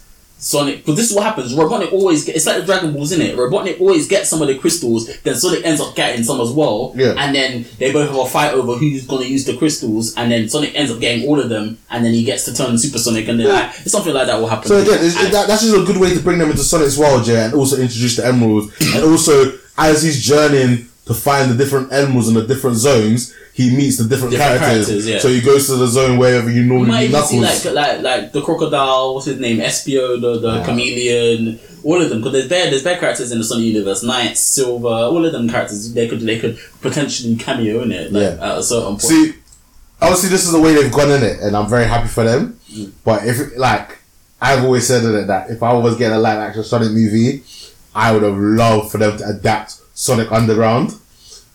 [0.43, 0.78] Sonic.
[0.78, 1.55] because this is what happens.
[1.55, 2.34] Robotnik always get.
[2.34, 3.36] It's like the Dragon Balls, isn't it?
[3.36, 5.07] Robotnik always gets some of the crystals.
[5.20, 6.93] Then Sonic ends up getting some as well.
[6.97, 7.14] Yeah.
[7.16, 10.14] And then they both have a fight over who's gonna use the crystals.
[10.16, 11.78] And then Sonic ends up getting all of them.
[11.90, 13.28] And then he gets to turn Super Sonic.
[13.28, 14.66] And then like, something like that will happen.
[14.68, 14.99] So again,
[15.30, 17.76] that, that's just a good way to bring them into Sonic's world, yeah, and also
[17.76, 18.74] introduce the emeralds.
[18.95, 23.74] and also, as he's journeying to find the different emeralds in the different zones, he
[23.76, 24.86] meets the different, Different characters.
[24.86, 25.18] characters, yeah.
[25.18, 28.00] So he goes to the zone wherever you You normally might meet see like like
[28.03, 30.64] like the crocodile, what's his name, Espio, the, the Yeah.
[30.64, 32.18] chameleon, all of them.
[32.20, 35.48] Because there's bare there's bare characters in the Sonic universe, Knight, Silver, all of them
[35.50, 35.92] characters.
[35.92, 38.53] They could they could potentially cameo in it, like, Yeah.
[38.53, 39.03] at a certain point.
[39.03, 39.34] See,
[40.00, 42.59] obviously, this is the way they've gone in it, and I'm very happy for them.
[42.72, 42.92] Mm.
[43.05, 43.98] But if, like,
[44.40, 47.42] I've always said in it that if I was getting a live action Sonic movie,
[47.94, 50.95] I would have loved for them to adapt Sonic Underground.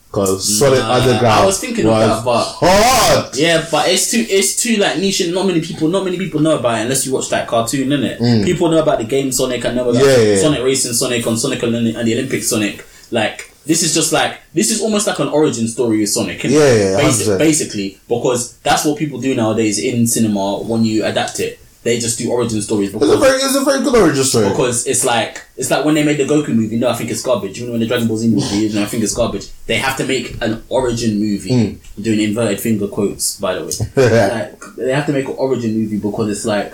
[0.09, 3.35] Because Sonic Nah, Underground I was thinking of that, but hard.
[3.35, 6.39] yeah, but it's too it's too like niche and not many people not many people
[6.39, 8.17] know about it unless you watch that cartoon, innit?
[8.17, 8.45] Mm.
[8.45, 10.41] People know about the game Sonic and know about Yeah, yeah, yeah.
[10.41, 12.85] Sonic Racing Sonic on Sonic and, the- and the Olympic Sonic.
[13.11, 16.41] Like this is just like this is almost like an origin story with Sonic.
[16.45, 21.41] Yeah, yeah, Basi- basically because that's what people do nowadays in cinema when you adapt
[21.41, 21.59] it.
[21.87, 24.49] They just do origin stories It's a because very, it's a very good origin story.
[24.49, 26.75] because it's like it's like when they made the Goku movie.
[26.83, 27.55] No, I think it's garbage.
[27.59, 29.45] Even when the Dragon Ball Z movie, no, I think it's garbage.
[29.67, 31.49] They have to make an origin movie.
[31.59, 32.03] Mm.
[32.07, 33.71] Doing inverted finger quotes, by the way.
[34.35, 36.73] like they have to make an origin movie because it's like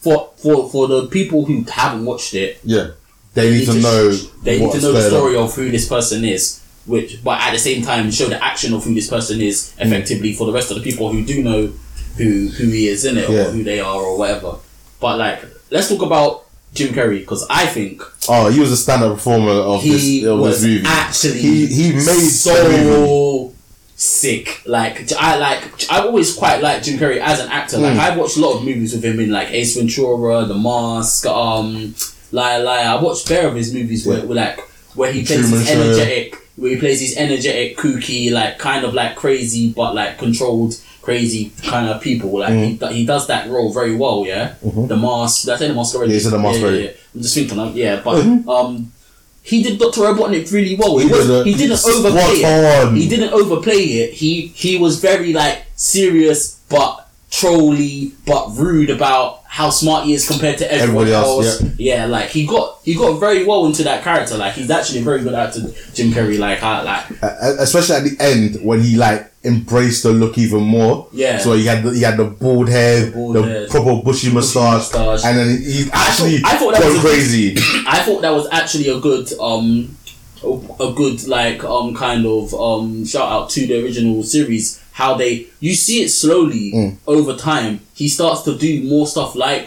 [0.00, 2.86] for for for the people who haven't watched it, yeah,
[3.34, 4.10] they need to know.
[4.42, 6.62] They need to know the story of who this person is.
[6.86, 9.86] Which, but at the same time, show the action of who this person is Mm.
[9.86, 11.72] effectively for the rest of the people who do know
[12.16, 13.46] who who he is in it Yeah.
[13.48, 14.56] or who they are or whatever.
[15.00, 16.44] But like, let's talk about
[16.74, 20.38] Jim Carrey because I think Oh, he was a stand-up performer of he this, of
[20.40, 20.84] was this movie.
[20.86, 23.52] actually he he made so
[23.94, 24.62] sick.
[24.66, 27.78] Like I like I always quite like Jim Carrey as an actor.
[27.78, 27.98] Like Mm.
[28.00, 31.94] I watched a lot of movies with him in like Ace Ventura, The Mask, um,
[32.32, 32.88] Liar Liar.
[32.98, 34.60] I watched bare of his movies where, where like
[34.94, 35.72] where he plays Truman Show.
[35.72, 40.74] energetic, where he plays these energetic, kooky, like kind of like crazy but like controlled.
[41.06, 42.90] Crazy kind of people, like he, Mm.
[42.92, 44.24] he does that role very well.
[44.26, 45.42] Yeah, the mask.
[45.46, 46.14] That's in the mask already?
[46.18, 46.24] Mm-hmm.
[46.26, 46.90] Yeah, The Mask yeah, yeah, yeah.
[47.14, 48.48] I'm just thinking, like, yeah, but Mhm.
[48.48, 48.92] um,
[49.42, 50.98] he did Doctor Robotnik really well.
[50.98, 52.84] He, He was, did he didn't overplay it.
[52.88, 52.96] on.
[52.96, 54.14] He didn't overplay it.
[54.14, 60.28] He he was very like serious but trolly but rude about how smart he is
[60.28, 61.72] compared to everyone Everybody else, else.
[61.78, 62.04] Yeah.
[62.06, 64.36] like he got he got very well into that character.
[64.36, 65.60] Like he's actually a very good actor,
[65.94, 66.38] Jim Carrey.
[66.38, 70.62] Like I like Uh, especially at the end when he like embraced the look even
[70.62, 71.08] more.
[71.12, 71.38] Yeah.
[71.38, 74.92] So he had the, he had the bald head, the, bald head, proper bushy moustache,
[74.92, 75.24] moustache.
[75.24, 77.56] and then he actually I thought that was a crazy.
[77.88, 79.96] I thought that was actually a good um
[80.44, 80.48] a,
[80.84, 85.46] a good like um kind of um shout out to the original series how they
[85.60, 86.96] you see it slowly Mm.
[87.06, 89.66] over time he starts to do more stuff like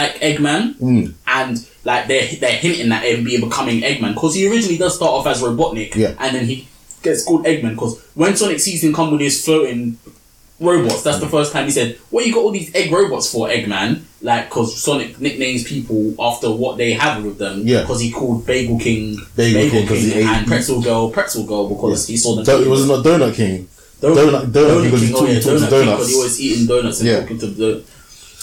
[0.00, 1.12] like Eggman Mm.
[1.28, 5.12] and like they're they're hinting at him being becoming Eggman because he originally does start
[5.12, 6.14] off as Robotnik Yeah.
[6.18, 6.66] and then he
[7.04, 9.96] gets called Eggman because when Sonic sees him come with his floating
[10.60, 11.02] robots.
[11.02, 14.00] That's the first time he said, "What you got all these egg robots for, Eggman?"
[14.22, 17.62] Like, because Sonic nicknames people after what they have with them.
[17.66, 17.80] Yeah.
[17.80, 21.68] Because he called Bagel King Bagel King 'cause he ate- and Pretzel Girl Pretzel Girl
[21.68, 22.44] because he saw them.
[22.44, 23.66] So it was not a Donut King.
[24.08, 25.70] Donut- Donut King 'cause he oh talk- yeah, Donut King donuts.
[25.70, 27.20] because he always eating donuts and Yeah.
[27.20, 27.82] talking to the.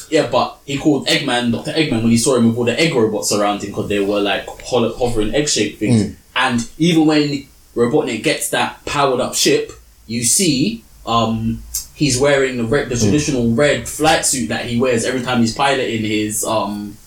[0.10, 1.72] Yeah, but he called Eggman Dr.
[1.72, 4.20] Eggman when he saw him with all the egg robots around him because they were
[4.20, 6.04] like hovering egg shaped things.
[6.04, 6.16] Mm.
[6.36, 7.46] And even when
[7.76, 9.72] Robotnik gets that powered up ship,
[10.08, 11.64] you see um,
[11.96, 13.02] he's wearing the red, the Mm.
[13.04, 16.44] traditional red flight suit that he wears every time he's piloting his.
[16.44, 16.98] Um,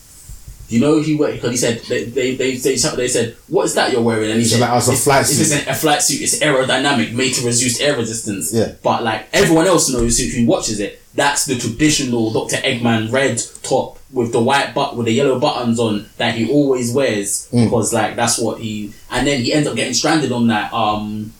[0.69, 3.91] you know he because he said they they they, they, they said what is that
[3.91, 6.01] you're wearing and he said that was a "It's- flight this suit." isn't a flight
[6.01, 8.73] suit it's aerodynamic made to reduce air resistance Yeah.
[8.83, 12.57] but like everyone else knows who, watches it that's the traditional Dr.
[12.57, 16.91] Eggman red top with the white but with the yellow buttons on that he always
[16.91, 17.65] wears Mm.
[17.65, 21.31] because like that's what he and then he ends up getting stranded on that um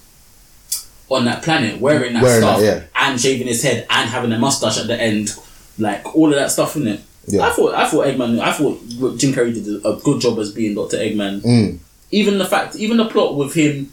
[1.09, 2.83] on that planet wearing that Wearing stuff that, yeah.
[3.07, 5.35] and shaving his head and having a mustache at the end
[5.77, 7.47] like all of that stuff in it Yeah.
[7.47, 8.39] I thought I thought Eggman.
[8.39, 11.41] I thought Jim Carrey did a good job as being Doctor Eggman.
[11.41, 11.79] Mm.
[12.11, 13.91] Even the fact, even the plot with him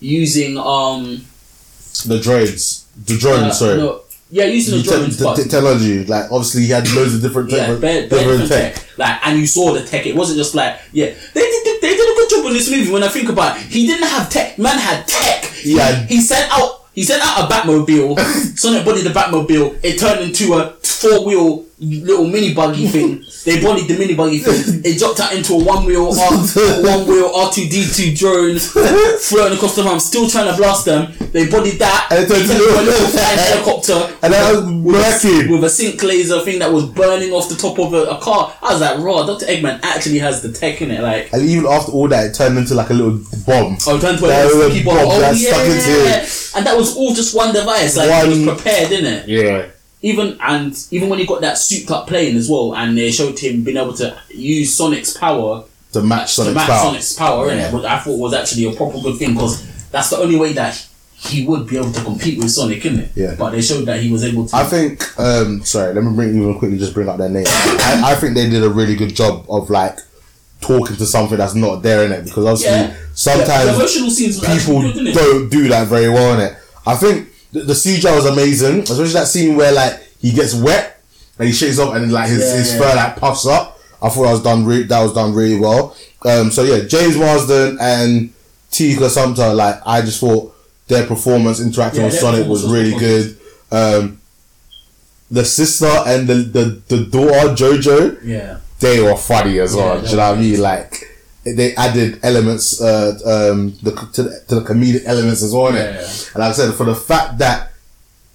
[0.00, 1.24] using um,
[2.06, 3.42] The droids, the drones.
[3.42, 4.00] uh, sorry, no,
[4.30, 6.04] yeah, using the the, te- drones, the technology.
[6.06, 8.74] Like obviously, he had loads of different, yeah, different, bare, bare different different tech.
[8.86, 8.98] tech.
[8.98, 10.06] Like, and you saw the tech.
[10.06, 12.90] It wasn't just like, yeah, they did, they did a good job in this movie.
[12.90, 14.58] When I think about it, he didn't have tech.
[14.58, 15.44] Man had tech.
[15.44, 16.06] He, Yeah.
[16.06, 16.78] he sent out.
[16.94, 18.18] He sent out a Batmobile.
[18.58, 19.78] Sonic bodied the Batmobile.
[19.82, 23.24] It turned into a four wheel little mini buggy thing.
[23.42, 24.82] They bodied the mini buggy thing.
[24.84, 26.30] It dropped out into a one wheel R
[26.86, 30.84] one wheel R two D two drone floating across the farm, still trying to blast
[30.84, 31.12] them.
[31.32, 32.06] They bodied that.
[32.12, 35.50] And it turned into a- a little flying helicopter And that was with a, working.
[35.50, 38.54] with a sync laser thing that was burning off the top of a, a car.
[38.62, 39.46] I was like, raw, Dr.
[39.46, 41.00] Eggman actually has the tech in it.
[41.02, 43.76] Like, And even after all that, it turned into like a little bomb.
[43.88, 44.96] oh, turned to a little was a sticky bomb.
[44.98, 45.50] bomb Oh, that yeah.
[45.50, 47.96] stuck into And that was all just one device.
[47.96, 49.28] Like, it One- was prepared, didn't it?
[49.28, 49.66] Yeah.
[50.04, 53.38] Even, and even when he got that souped up plane as well, and they showed
[53.38, 56.84] him being able to use Sonic's power To match to Sonic's match power.
[56.86, 57.72] Sonic's power, innit?
[57.72, 60.84] Which I thought was actually a proper good thing because that's the only way that
[61.14, 63.10] he would be able to compete with Sonic, innit?
[63.14, 63.36] Yeah.
[63.38, 64.56] But they showed that he was able to.
[64.56, 65.20] I think.
[65.20, 67.44] Um, sorry, let me bring even quickly just bring up their name.
[67.46, 69.98] I, I think they did a really good job of like
[70.60, 72.96] talking to something that's not there in it because obviously Yeah.
[73.14, 76.56] sometimes the emotional scenes were actually people good, don't do that very well in it.
[76.86, 81.00] I think the, the CGI was amazing, especially that scene where like he gets wet
[81.38, 82.78] and he shakes off and like his, Yeah, his yeah.
[82.80, 83.78] fur like puffs up.
[84.02, 85.96] I thought that was done re- that was done really well.
[86.24, 88.32] Um, so yeah, James Marsden and
[88.70, 90.54] Tika Sumpter, like I just thought
[90.88, 93.38] their performance interacting Yeah, with Sonic was really good.
[93.70, 94.18] Um,
[95.30, 98.58] the sister and the, the, the daughter Jojo, Yeah.
[98.80, 100.00] they were funny as well.
[100.02, 100.60] Do you know what I mean?
[100.60, 101.04] Like
[101.44, 103.18] they added elements uh,
[103.52, 105.72] um, the, to, the, to the comedic elements as well.
[105.72, 105.94] innit?
[105.94, 106.34] Yeah.
[106.34, 107.70] And like I said, for the fact that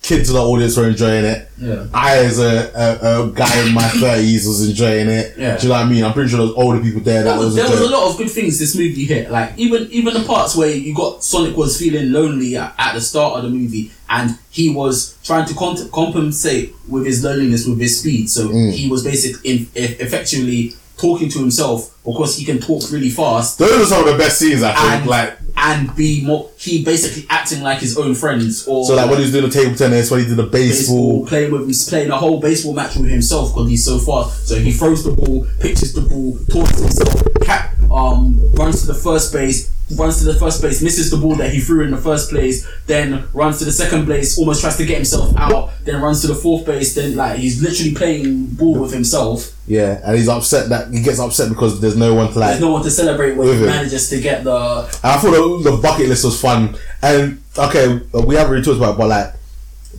[0.02, 1.88] kids in the audience were enjoying it, Yeah.
[1.94, 5.34] I as a, a, a guy in my thirties was enjoying it.
[5.38, 5.58] Yeah.
[5.58, 6.04] Do you know what I mean?
[6.04, 8.10] I'm pretty sure there's older people there that There was, was there was a lot
[8.12, 9.32] of good things this movie hit.
[9.32, 13.02] Like even even the parts where you got Sonic was feeling lonely at, at the
[13.02, 17.80] start of the movie, and he was trying to con- compensate with his loneliness with
[17.80, 18.30] his speed.
[18.30, 18.72] So Mm.
[18.74, 23.82] he was basically in, effectively talking to himself because he can talk really fast Those
[23.82, 25.02] are some of the best scenes I think.
[25.02, 26.52] and like and be more.
[26.58, 28.68] He basically acting like his own friends.
[28.68, 31.24] Or so, like when he was doing the table tennis, when he did the baseball,
[31.24, 31.28] baseball.
[31.28, 34.48] playing with he's playing a whole baseball match with himself because he's so fast.
[34.48, 38.88] So he throws the ball, pitches the ball, talks to himself, cap, um, runs to
[38.88, 41.92] the first base, runs to the first base, misses the ball that he threw in
[41.92, 45.72] the first place, then runs to the second base, almost tries to get himself out,
[45.84, 49.54] then runs to the fourth base, then like he's literally playing ball with himself.
[49.68, 52.62] Yeah, and he's upset that he gets upset because there's no one to like There's
[52.62, 55.72] no one to celebrate when With he manages to get the And I thought the,
[55.72, 56.78] the bucket list was fun.
[57.02, 59.34] And okay, we haven't really talked about it, but like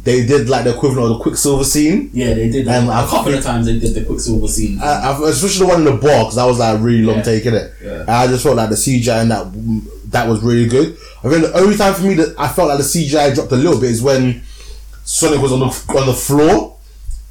[0.05, 2.11] they did like the equivalent of the Quicksilver scene.
[2.13, 4.79] yeah they did And a couple of times they did the Quicksilver scene.
[4.81, 7.17] I, I, especially the one in the bar because that was like a really long
[7.17, 7.23] Yeah.
[7.23, 7.73] take in it.
[7.83, 8.01] Yeah.
[8.01, 9.47] And I just felt like the CGI and that
[10.13, 10.97] that was really good.
[11.25, 13.57] I think the only time for me that I felt like the CGI dropped a
[13.57, 14.43] little bit is when
[15.05, 16.77] Sonic was on the on the floor.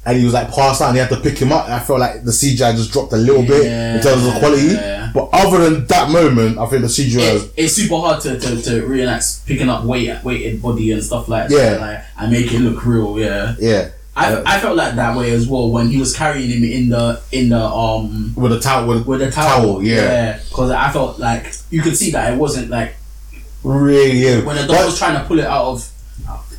[0.06, 1.64] And he was like passed out, and he had to pick him up.
[1.66, 4.38] And I felt like the CGI just dropped a little bit in terms of the
[4.38, 4.68] quality.
[5.18, 5.28] Yeah.
[5.32, 8.62] But other than that moment, I think the CGI it, it's super hard to, to,
[8.62, 11.70] to reenact picking up weight weighted body and stuff like Yeah.
[11.70, 13.90] that like, and make it look real yeah yeah.
[14.16, 17.22] I, I felt like that way as well when he was carrying him in the
[17.30, 20.40] in the um with a towel with, with the towel, Towel, yeah.
[20.48, 22.96] because I felt like you could see that it wasn't like
[23.62, 24.44] really yeah.
[24.44, 25.88] when the dog was trying to pull it out of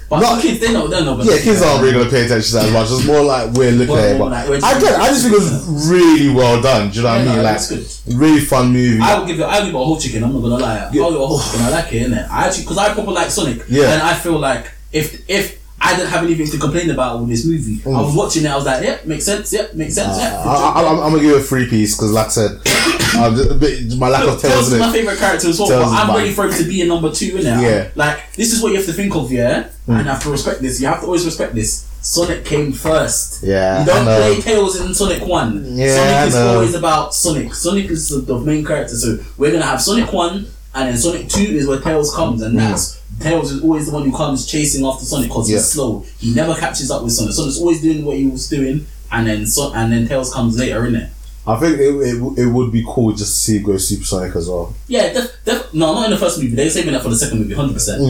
[0.10, 2.54] but Not- kids they know they know yeah, kids aren't really gonna pay attention to
[2.56, 2.92] that as much.
[2.92, 4.20] It's more like we're looking at it.
[4.20, 5.00] Like I get.
[5.00, 6.90] I just think it was really well done.
[6.90, 7.36] Do you know what I mean?
[7.36, 7.70] no, Like that's
[8.06, 8.16] good.
[8.18, 9.00] really fun movie.
[9.02, 9.44] I would give it.
[9.44, 10.24] I would give it a whole chicken.
[10.24, 10.78] I'm not gonna lie.
[10.80, 11.62] I'll give it a whole chicken.
[11.62, 12.30] I like it, innit?
[12.30, 13.62] I actually because I proper like Sonic.
[13.70, 13.94] Yeah.
[13.94, 17.46] And I feel like if if I didn't have anything to complain about with this
[17.46, 18.50] movie, I was watching it.
[18.50, 19.54] I was like, yep, makes sense.
[19.54, 20.18] Yep, makes sense.
[20.18, 20.52] Uh, yeah.
[20.52, 24.00] I, I, I'm, I'm gonna give it a three piece because, like I said, just
[24.00, 25.70] my lack of Tails my favorite character as well.
[25.70, 27.44] But I'm ready for him to be a number two in it.
[27.46, 27.90] Yeah.
[27.96, 29.70] Like this is what you have to think of, yeah.
[29.86, 29.92] Hmm.
[29.94, 30.82] And you have to respect this.
[30.82, 31.86] You have to always respect this.
[32.02, 33.44] Sonic came first.
[33.44, 35.76] Yeah, You don't play Tails in Sonic One.
[35.76, 37.54] Yeah, Sonic I is always about Sonic.
[37.54, 38.96] Sonic is the, the main character.
[38.96, 42.58] So we're gonna have Sonic One, and then Sonic Two is where Tails comes, and
[42.58, 45.58] that's Tails is always the one who comes chasing after Sonic because Yeah.
[45.58, 46.06] he's slow.
[46.20, 47.34] He never catches up with Sonic.
[47.34, 50.82] Sonic's always doing what he was doing, and then so, and then Tails comes later,
[50.84, 51.10] innit?
[51.48, 54.36] I think it, it, it would be cool just to see it go Super Sonic
[54.36, 54.76] as well.
[54.88, 56.56] Yeah, def, def, no, not in the first movie.
[56.56, 58.02] They're saving that for the second movie, hundred percent.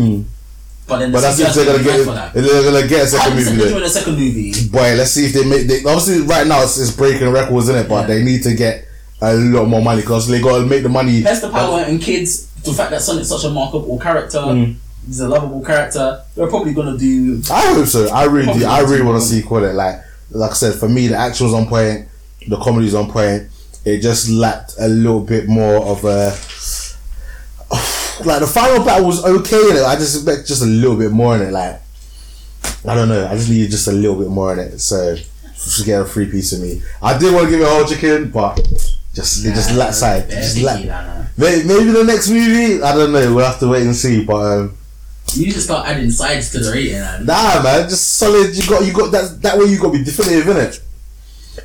[0.88, 1.14] But then, Mm.
[1.14, 2.36] But that's if they're gonna get nice for that.
[2.36, 3.56] if they're gonna get a second movie.
[3.58, 4.68] they're doing a second movie.
[4.70, 5.68] Boy, let's see if they make.
[5.68, 8.16] They, obviously, right now it's, it's breaking records in it, but Yeah.
[8.16, 8.86] they need to get
[9.22, 11.22] a lot more money because they got to make the money.
[11.22, 12.48] That's the power and kids.
[12.64, 14.76] The fact that Sonic's such a markable character, Mm.
[15.06, 16.24] He's a lovable character.
[16.36, 17.42] They're probably gonna do.
[17.52, 18.08] I hope so.
[18.10, 18.66] I really do.
[18.66, 19.74] I really want to see quality.
[19.74, 22.08] Like, like I said, for me, the action was on point.
[22.48, 23.50] the comedy's on point.
[23.86, 26.30] It just lacked a little bit more of a
[28.26, 29.84] like the final battle was okay in it.
[29.84, 31.52] I just expect just a little bit more in it.
[31.52, 31.82] Like
[32.88, 33.28] I don't know.
[33.28, 34.80] I just needed just a little bit more in it.
[34.80, 36.82] So just get a free piece of me.
[37.02, 38.56] I did want to give it a whole chicken, but
[39.14, 40.30] just it just lacked side.
[40.30, 41.38] Just lacked.
[41.38, 42.82] Maybe, maybe the next movie.
[42.82, 43.34] I don't know.
[43.34, 44.24] We'll have to wait and see.
[44.24, 44.78] But um,
[45.38, 46.94] You need to start adding sides to the rating.
[47.00, 47.26] Man.
[47.26, 48.56] Nah, man, just solid.
[48.56, 49.42] You got, you got that.
[49.42, 50.82] That way, you got to be definitive, innit?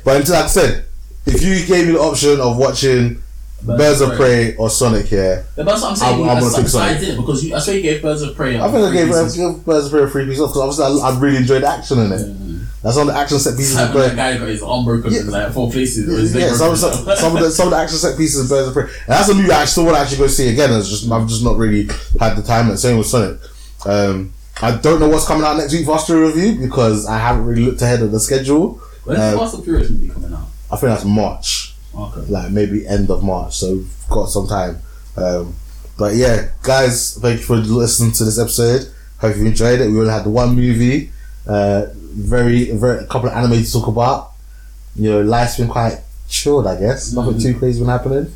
[0.03, 0.85] But until like I said,
[1.25, 3.21] if you gave me the option of watching
[3.63, 6.13] Birds of Prey or Sonic here, But that's what I'm saying.
[6.21, 7.01] I'm- I'm gonna pick Sonic.
[7.01, 8.59] in it because you, I swear you gave Birds of Prey.
[8.59, 11.09] I think I gave, I Birds of Prey a free piece off because obviously I,
[11.09, 12.61] I really enjoyed the action in it.
[12.83, 13.75] That's on the action set pieces.
[13.75, 15.21] Like that guy got his arm broken Yeah.
[15.21, 16.05] in like four places.
[16.05, 18.67] his yeah, some, some, some of the some of the action set pieces of Birds
[18.67, 18.83] of Prey.
[18.83, 20.71] And that's a movie I still want to actually go see again.
[20.73, 21.87] It's just I've just not really
[22.19, 22.69] had the time.
[22.69, 23.39] And same with Sonic.
[23.85, 27.45] Um, I don't know what's coming out next week for to review because I haven't
[27.45, 28.79] really looked ahead of the schedule.
[29.03, 30.47] When's Um, Fast and Furious movie coming out?
[30.71, 31.75] I think that's March.
[31.97, 32.21] Okay.
[32.29, 34.79] like maybe end of March, so we've got some time.
[35.15, 35.55] Um,
[35.97, 38.91] but yeah, guys, thank you for listening to this episode.
[39.19, 39.89] Hope you enjoyed it.
[39.89, 41.11] We only had one movie,
[41.47, 44.31] uh, very, very a couple of anime to talk about.
[44.95, 47.13] You know, life's been quite chilled, I guess.
[47.13, 48.33] Nothing too crazy been happening.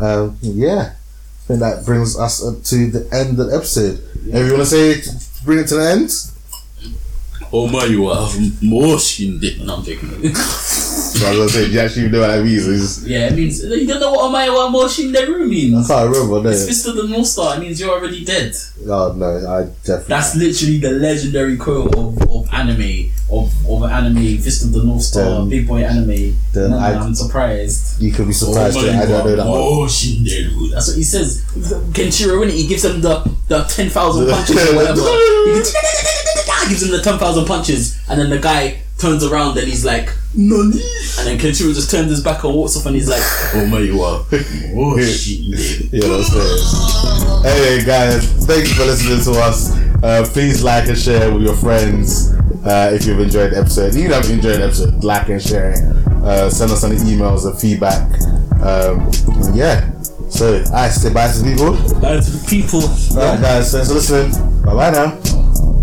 [0.00, 4.02] Um, yeah, I think that brings us up to the end of the episode.
[4.26, 5.08] If you want to say it,
[5.44, 6.10] bring it to the end,
[7.52, 8.30] Oh my, you are
[8.62, 9.58] motion dick.
[9.60, 10.32] No, I'm joking.
[11.20, 12.66] So I was gonna say, do you actually know what that means?
[12.66, 15.86] It's- yeah, it means you don't know what oh what mou shinderu I means.
[15.86, 16.42] can't remember.
[16.42, 16.48] No.
[16.50, 17.56] It's Fist of the North Star.
[17.56, 18.54] It means you're already dead.
[18.88, 20.04] Oh no, I definitely.
[20.08, 25.02] That's literally the legendary quote of, of anime of of anime Fist of the North
[25.02, 26.36] Star big boy anime.
[26.54, 28.00] then No, I- I'm surprised.
[28.00, 28.78] you could be surprised.
[28.78, 29.44] Oh I don't know that.
[29.44, 30.24] Motion.
[30.56, 31.42] Oh, That's what he says.
[31.92, 35.00] Kenshiro it, he gives him the the ten thousand punches or whatever.
[35.02, 35.72] He gives,
[36.68, 40.10] gives him the ten thousand punches, and then the guy turns around and he's like,
[40.34, 40.80] "Nani?"
[41.18, 43.22] And then Kenshiro just turns his back and walks off, and he's like,
[43.54, 44.26] "Oh my god,
[44.74, 47.46] mou shinderu." Yeah, that's it.
[47.46, 49.70] Anyway, guys, thanks for listening to us.
[50.02, 52.32] Uh, please like and share with your friends
[52.64, 53.94] uh, if you've enjoyed the episode.
[53.94, 55.78] If you haven't enjoyed the episode, like and share it.
[56.22, 58.02] Uh, send us any emails and feedback.
[58.62, 59.10] Um,
[59.54, 59.90] yeah.
[60.30, 61.72] So, I say bye to the people.
[62.00, 62.80] Bye to the people.
[63.18, 64.62] Alright, guys, thanks for listening.
[64.62, 65.79] Bye bye now.